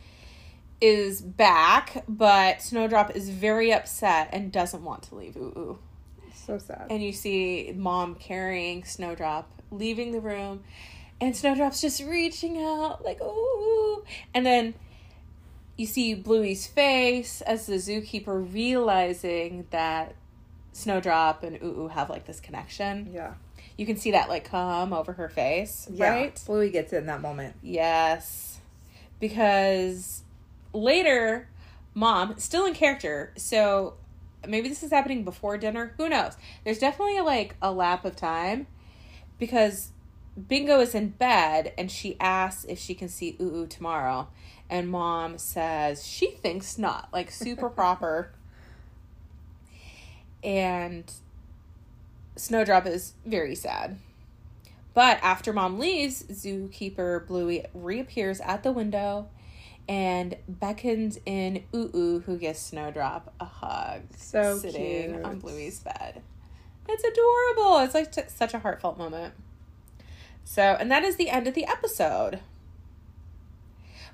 is 0.79 1.21
back, 1.21 2.03
but 2.07 2.61
Snowdrop 2.61 3.15
is 3.15 3.29
very 3.29 3.73
upset 3.73 4.29
and 4.31 4.51
doesn't 4.51 4.83
want 4.83 5.03
to 5.03 5.15
leave 5.15 5.35
Ooh 5.35 5.53
Ooh. 5.57 5.79
So 6.47 6.57
sad. 6.57 6.87
And 6.89 7.03
you 7.03 7.11
see 7.13 7.73
Mom 7.75 8.15
carrying 8.15 8.83
Snowdrop, 8.85 9.51
leaving 9.69 10.11
the 10.13 10.19
room, 10.21 10.63
and 11.21 11.35
Snowdrop's 11.35 11.81
just 11.81 12.01
reaching 12.03 12.57
out 12.63 13.03
like 13.05 13.21
ooh. 13.21 14.03
And 14.33 14.45
then 14.45 14.73
you 15.77 15.85
see 15.85 16.15
Bluey's 16.15 16.65
face 16.65 17.41
as 17.41 17.67
the 17.67 17.75
zookeeper 17.75 18.51
realizing 18.51 19.67
that 19.71 20.15
Snowdrop 20.71 21.43
and 21.43 21.61
Ooh 21.61 21.81
Ooh 21.83 21.87
have 21.89 22.09
like 22.09 22.25
this 22.25 22.39
connection. 22.39 23.09
yeah. 23.13 23.33
You 23.77 23.85
can 23.85 23.97
see 23.97 24.11
that 24.11 24.27
like 24.27 24.45
come 24.45 24.91
over 24.91 25.13
her 25.13 25.29
face, 25.29 25.87
Yeah. 25.91 26.09
right? 26.09 26.41
Bluey 26.47 26.71
gets 26.71 26.93
it 26.93 26.97
in 26.97 27.05
that 27.07 27.21
moment. 27.21 27.55
Yes. 27.61 28.59
Because 29.19 30.23
later, 30.73 31.47
mom, 31.93 32.37
still 32.39 32.65
in 32.65 32.73
character, 32.73 33.33
so 33.37 33.95
maybe 34.47 34.69
this 34.69 34.83
is 34.83 34.91
happening 34.91 35.23
before 35.23 35.57
dinner. 35.57 35.93
Who 35.97 36.09
knows? 36.09 36.37
There's 36.63 36.79
definitely 36.79 37.21
like 37.21 37.55
a 37.61 37.71
lap 37.71 38.05
of 38.05 38.15
time 38.15 38.67
because 39.37 39.89
Bingo 40.47 40.79
is 40.79 40.95
in 40.95 41.09
bed 41.09 41.73
and 41.77 41.91
she 41.91 42.17
asks 42.19 42.65
if 42.65 42.79
she 42.79 42.93
can 42.93 43.09
see 43.09 43.37
Ooh 43.41 43.55
Ooh 43.55 43.67
tomorrow. 43.67 44.27
And 44.69 44.89
mom 44.89 45.37
says 45.37 46.05
she 46.05 46.31
thinks 46.31 46.77
not, 46.77 47.09
like 47.13 47.31
super 47.31 47.69
proper. 47.69 48.31
And 50.43 51.11
Snowdrop 52.35 52.85
is 52.85 53.13
very 53.25 53.55
sad. 53.55 53.97
But 54.93 55.19
after 55.21 55.53
mom 55.53 55.79
leaves, 55.79 56.23
zookeeper 56.23 57.25
Bluey 57.27 57.65
reappears 57.73 58.39
at 58.41 58.63
the 58.63 58.71
window 58.71 59.29
and 59.87 60.35
beckons 60.47 61.17
in 61.25 61.63
Ooh 61.75 62.21
who 62.25 62.37
gives 62.37 62.59
Snowdrop 62.59 63.33
a 63.39 63.45
hug, 63.45 64.01
So 64.17 64.57
sitting 64.57 65.13
cute. 65.13 65.25
on 65.25 65.39
Bluey's 65.39 65.79
bed. 65.79 66.21
It's 66.89 67.03
adorable. 67.03 67.79
It's 67.79 67.93
like 67.93 68.11
t- 68.11 68.21
such 68.27 68.53
a 68.53 68.59
heartfelt 68.59 68.97
moment. 68.97 69.33
So, 70.43 70.61
and 70.61 70.89
that 70.91 71.03
is 71.03 71.17
the 71.17 71.29
end 71.29 71.47
of 71.47 71.53
the 71.53 71.65
episode. 71.65 72.39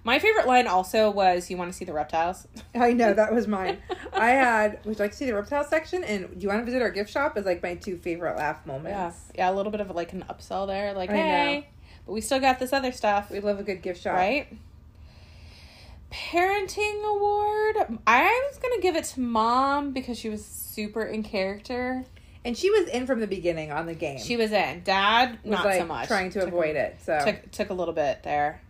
My 0.05 0.19
favorite 0.19 0.47
line 0.47 0.67
also 0.67 1.09
was, 1.09 1.49
"You 1.49 1.55
want 1.57 1.71
to 1.71 1.77
see 1.77 1.85
the 1.85 1.93
reptiles?" 1.93 2.45
I 2.75 2.91
know 2.91 3.13
that 3.13 3.33
was 3.33 3.47
mine. 3.47 3.77
I 4.11 4.31
had. 4.31 4.83
Would 4.83 4.97
you 4.97 5.03
like 5.03 5.11
to 5.11 5.17
see 5.17 5.25
the 5.25 5.33
reptile 5.35 5.63
section? 5.63 6.03
And 6.03 6.27
do 6.31 6.39
you 6.39 6.49
want 6.49 6.59
to 6.61 6.65
visit 6.65 6.81
our 6.81 6.89
gift 6.91 7.09
shop? 7.09 7.37
Is 7.37 7.45
like 7.45 7.63
my 7.63 7.75
two 7.75 7.95
favorite 7.95 8.35
laugh 8.35 8.65
moments. 8.65 8.89
yeah, 9.35 9.45
yeah, 9.47 9.51
a 9.51 9.53
little 9.53 9.71
bit 9.71 9.79
of 9.79 9.89
like 9.91 10.11
an 10.11 10.25
upsell 10.29 10.67
there. 10.67 10.93
Like, 10.93 11.09
I 11.09 11.13
know. 11.13 11.19
hey, 11.21 11.67
but 12.05 12.11
we 12.11 12.19
still 12.21 12.39
got 12.41 12.59
this 12.59 12.73
other 12.73 12.91
stuff. 12.91 13.29
We 13.31 13.39
love 13.39 13.59
a 13.59 13.63
good 13.63 13.81
gift 13.81 14.01
shop, 14.01 14.15
right? 14.15 14.47
Parenting 16.13 17.03
award. 17.15 17.99
I 18.05 18.47
was 18.49 18.57
gonna 18.59 18.79
give 18.81 18.95
it 18.95 19.03
to 19.05 19.19
mom 19.19 19.91
because 19.91 20.17
she 20.17 20.29
was 20.29 20.45
super 20.45 21.03
in 21.03 21.23
character. 21.23 22.05
And 22.45 22.57
she 22.57 22.69
was 22.69 22.87
in 22.89 23.07
from 23.07 23.19
the 23.19 23.27
beginning 23.27 23.71
on 23.71 23.85
the 23.85 23.93
game. 23.95 24.19
She 24.19 24.35
was 24.37 24.51
in. 24.51 24.83
Dad, 24.83 25.39
was 25.43 25.51
not 25.51 25.65
like 25.65 25.79
so 25.79 25.85
much. 25.87 26.07
trying 26.07 26.29
to 26.31 26.39
Took 26.41 26.49
avoid 26.49 26.75
a, 26.75 26.79
it. 26.87 26.97
So 27.03 27.19
Took 27.25 27.51
took 27.51 27.69
a 27.69 27.73
little 27.73 27.93
bit 27.93 28.21
there. 28.23 28.61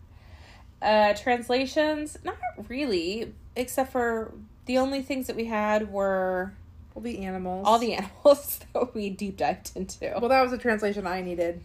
Uh, 0.82 1.14
translations, 1.14 2.18
not 2.24 2.38
really, 2.68 3.34
except 3.56 3.92
for 3.92 4.32
the 4.66 4.78
only 4.78 5.02
things 5.02 5.28
that 5.28 5.36
we 5.36 5.46
had 5.46 5.92
were 5.92 6.54
all 6.96 7.02
the 7.02 7.20
animals. 7.26 7.66
all 7.68 7.80
the 7.80 7.94
animals 7.96 8.60
that 8.74 8.94
we 8.94 9.10
deep 9.10 9.38
dived 9.38 9.72
into. 9.76 10.14
Well, 10.20 10.30
that 10.30 10.42
was 10.42 10.54
a 10.54 10.58
translation 10.58 11.08
I 11.08 11.22
needed. 11.22 11.62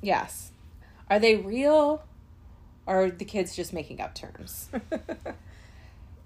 yes, 0.00 0.50
are 1.10 1.18
they 1.18 1.36
real, 1.36 2.02
or 2.86 3.04
are 3.04 3.10
the 3.10 3.24
kids 3.24 3.54
just 3.54 3.72
making 3.72 4.00
up 4.00 4.14
terms? 4.14 4.68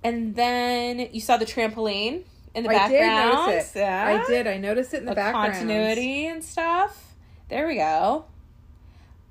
And 0.04 0.36
then 0.36 1.08
you 1.12 1.20
saw 1.20 1.36
the 1.36 1.44
trampoline 1.44 2.22
in 2.54 2.62
the 2.62 2.70
I 2.70 2.88
did 2.88 3.00
background. 3.00 3.46
notice 3.50 3.74
it. 3.74 3.78
Yeah. 3.80 4.22
I 4.24 4.30
did. 4.30 4.46
I 4.46 4.56
noticed 4.56 4.94
it 4.94 4.98
in 4.98 5.04
the, 5.04 5.10
the 5.10 5.16
background. 5.16 5.52
continuity 5.52 6.26
and 6.26 6.44
stuff. 6.44 7.14
There 7.48 7.66
we 7.66 7.74
go. 7.74 8.26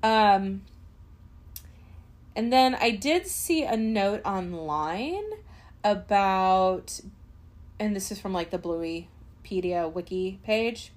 Um, 0.02 0.62
and 2.34 2.52
then 2.52 2.74
I 2.74 2.90
did 2.90 3.26
see 3.26 3.62
a 3.64 3.76
note 3.76 4.20
online 4.26 5.24
about, 5.82 7.00
and 7.80 7.96
this 7.96 8.12
is 8.12 8.20
from 8.20 8.34
like 8.34 8.50
the 8.50 8.58
Blueypedia 8.58 9.90
wiki 9.90 10.40
page. 10.44 10.92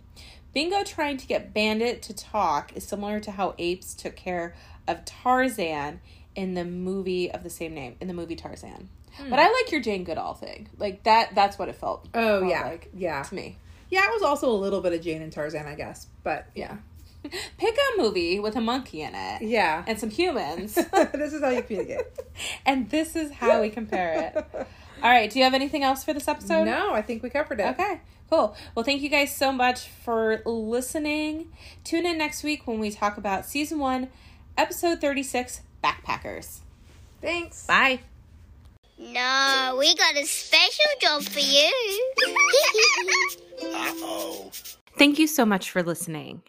Bingo 0.54 0.84
trying 0.84 1.16
to 1.18 1.26
get 1.28 1.54
Bandit 1.54 2.02
to 2.02 2.14
talk 2.14 2.76
is 2.76 2.84
similar 2.84 3.20
to 3.22 3.32
how 3.32 3.56
apes 3.58 3.94
took 3.94 4.18
care 4.18 4.56
of 4.88 5.06
Tarzan 5.06 6.02
in 6.40 6.54
the 6.54 6.64
movie 6.64 7.30
of 7.30 7.44
the 7.44 7.50
same 7.50 7.74
name, 7.74 7.98
in 8.00 8.08
the 8.08 8.14
movie 8.14 8.38
Tarzan. 8.38 8.88
Hmm. 9.18 9.30
But 9.30 9.40
I 9.40 9.52
like 9.52 9.74
your 9.74 9.82
Jane 9.82 10.06
Goodall 10.06 10.34
thing. 10.34 10.70
Like 10.78 11.04
that 11.04 11.36
that's 11.36 11.60
what 11.60 11.68
it 11.68 11.76
felt. 11.76 12.08
Oh 12.14 12.42
yeah, 12.42 12.64
like 12.64 12.90
yeah, 12.96 13.24
to 13.24 13.36
me. 13.36 13.58
yeah. 13.90 14.06
It 14.06 14.14
was 14.14 14.24
also 14.24 14.50
a 14.50 14.56
little 14.56 14.80
bit 14.80 14.94
of 14.94 15.02
Jane 15.02 15.22
and 15.22 15.34
Tarzan, 15.34 15.68
I 15.68 15.76
guess. 15.76 16.08
But 16.24 16.48
Yeah. 16.56 16.78
Pick 17.58 17.76
a 17.76 18.02
movie 18.02 18.40
with 18.40 18.56
a 18.56 18.62
monkey 18.62 19.02
in 19.02 19.14
it 19.14 19.42
yeah, 19.42 19.84
and 19.86 20.00
some 20.00 20.10
humans. 20.10 20.76
this 21.14 21.34
is 21.34 21.42
how 21.42 21.50
you 21.50 21.62
communicate. 21.62 22.06
and 22.66 22.90
this 22.90 23.18
is 23.18 23.30
how 23.34 23.60
we 23.60 23.70
compare 23.70 24.32
it. 24.34 24.68
All 25.04 25.10
right. 25.10 25.30
Do 25.30 25.38
you 25.38 25.44
have 25.44 25.54
anything 25.54 25.84
else 25.84 26.06
for 26.06 26.14
this 26.14 26.30
episode? 26.30 26.64
no, 26.64 26.94
I 26.94 27.02
think 27.02 27.22
we 27.22 27.30
covered 27.30 27.60
it. 27.60 27.68
Okay. 27.72 28.00
Cool. 28.30 28.56
Well, 28.74 28.86
thank 28.86 29.02
you 29.02 29.10
guys 29.10 29.36
so 29.36 29.52
much 29.52 29.90
for 29.90 30.42
listening. 30.46 31.52
Tune 31.84 32.06
in 32.06 32.18
next 32.18 32.42
week 32.42 32.66
when 32.66 32.80
we 32.80 32.90
talk 32.90 33.18
about 33.18 33.46
season 33.46 33.80
one, 33.80 34.08
episode 34.58 35.02
36 35.02 35.60
Backpackers. 35.84 36.60
Thanks. 37.22 37.66
Bye. 37.68 38.00
No, 38.98 39.78
we 39.80 39.96
got 39.96 40.18
a 40.18 40.26
special 40.26 40.86
job 41.02 41.24
for 41.24 41.40
you. 41.40 41.72
Thank 44.98 45.20
you 45.20 45.28
so 45.28 45.46
much 45.46 45.72
for 45.72 45.82
listening. 45.82 46.42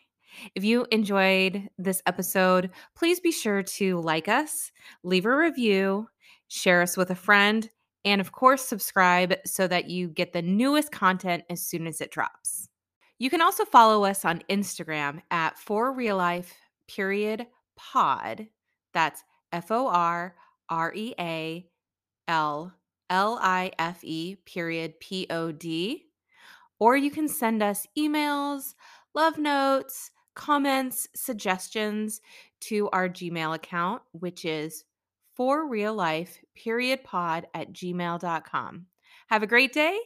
If 0.55 0.64
you 0.64 0.87
enjoyed 0.90 1.69
this 1.79 2.03
episode, 2.07 2.71
please 2.97 3.21
be 3.21 3.31
sure 3.31 3.62
to 3.62 4.01
like 4.01 4.27
us, 4.27 4.73
leave 5.05 5.27
a 5.27 5.37
review, 5.37 6.09
share 6.49 6.83
us 6.83 6.97
with 6.97 7.11
a 7.11 7.14
friend, 7.14 7.69
and 8.05 8.21
of 8.21 8.33
course, 8.33 8.62
subscribe 8.62 9.35
so 9.45 9.69
that 9.69 9.88
you 9.88 10.09
get 10.09 10.33
the 10.33 10.43
newest 10.43 10.90
content 10.90 11.45
as 11.51 11.62
soon 11.62 11.87
as 11.87 12.01
it 12.01 12.11
drops. 12.11 12.69
You 13.19 13.29
can 13.29 13.43
also 13.43 13.64
follow 13.64 14.05
us 14.05 14.25
on 14.25 14.43
Instagram 14.49 15.21
at 15.31 15.59
for 15.59 15.93
real 15.93 16.16
life 16.16 16.55
period 16.88 17.47
pod. 17.77 18.49
That's 18.92 19.22
F 19.53 19.70
O 19.70 19.88
R 19.88 20.35
R 20.68 20.92
E 20.94 21.14
A 21.18 21.66
L 22.29 22.72
L 23.09 23.38
I 23.40 23.72
F 23.79 24.05
E 24.05 24.37
period 24.44 25.00
P 25.00 25.26
O 25.31 25.53
D 25.53 26.07
or 26.81 26.96
you 26.96 27.11
can 27.11 27.29
send 27.29 27.62
us 27.62 27.87
emails, 27.96 28.74
love 29.14 29.38
notes, 29.38 30.11
comments, 30.35 31.07
suggestions 31.14 32.20
to 32.61 32.88
our 32.90 33.09
Gmail 33.09 33.55
account, 33.55 34.03
which 34.12 34.44
is 34.44 34.85
for 35.37 35.68
real 35.68 35.94
life 35.94 36.38
period 36.57 37.05
pod 37.05 37.46
at 37.55 37.72
gmail.com. 37.72 38.87
Have 39.29 39.42
a 39.42 39.46
great 39.46 39.72
day 39.72 39.98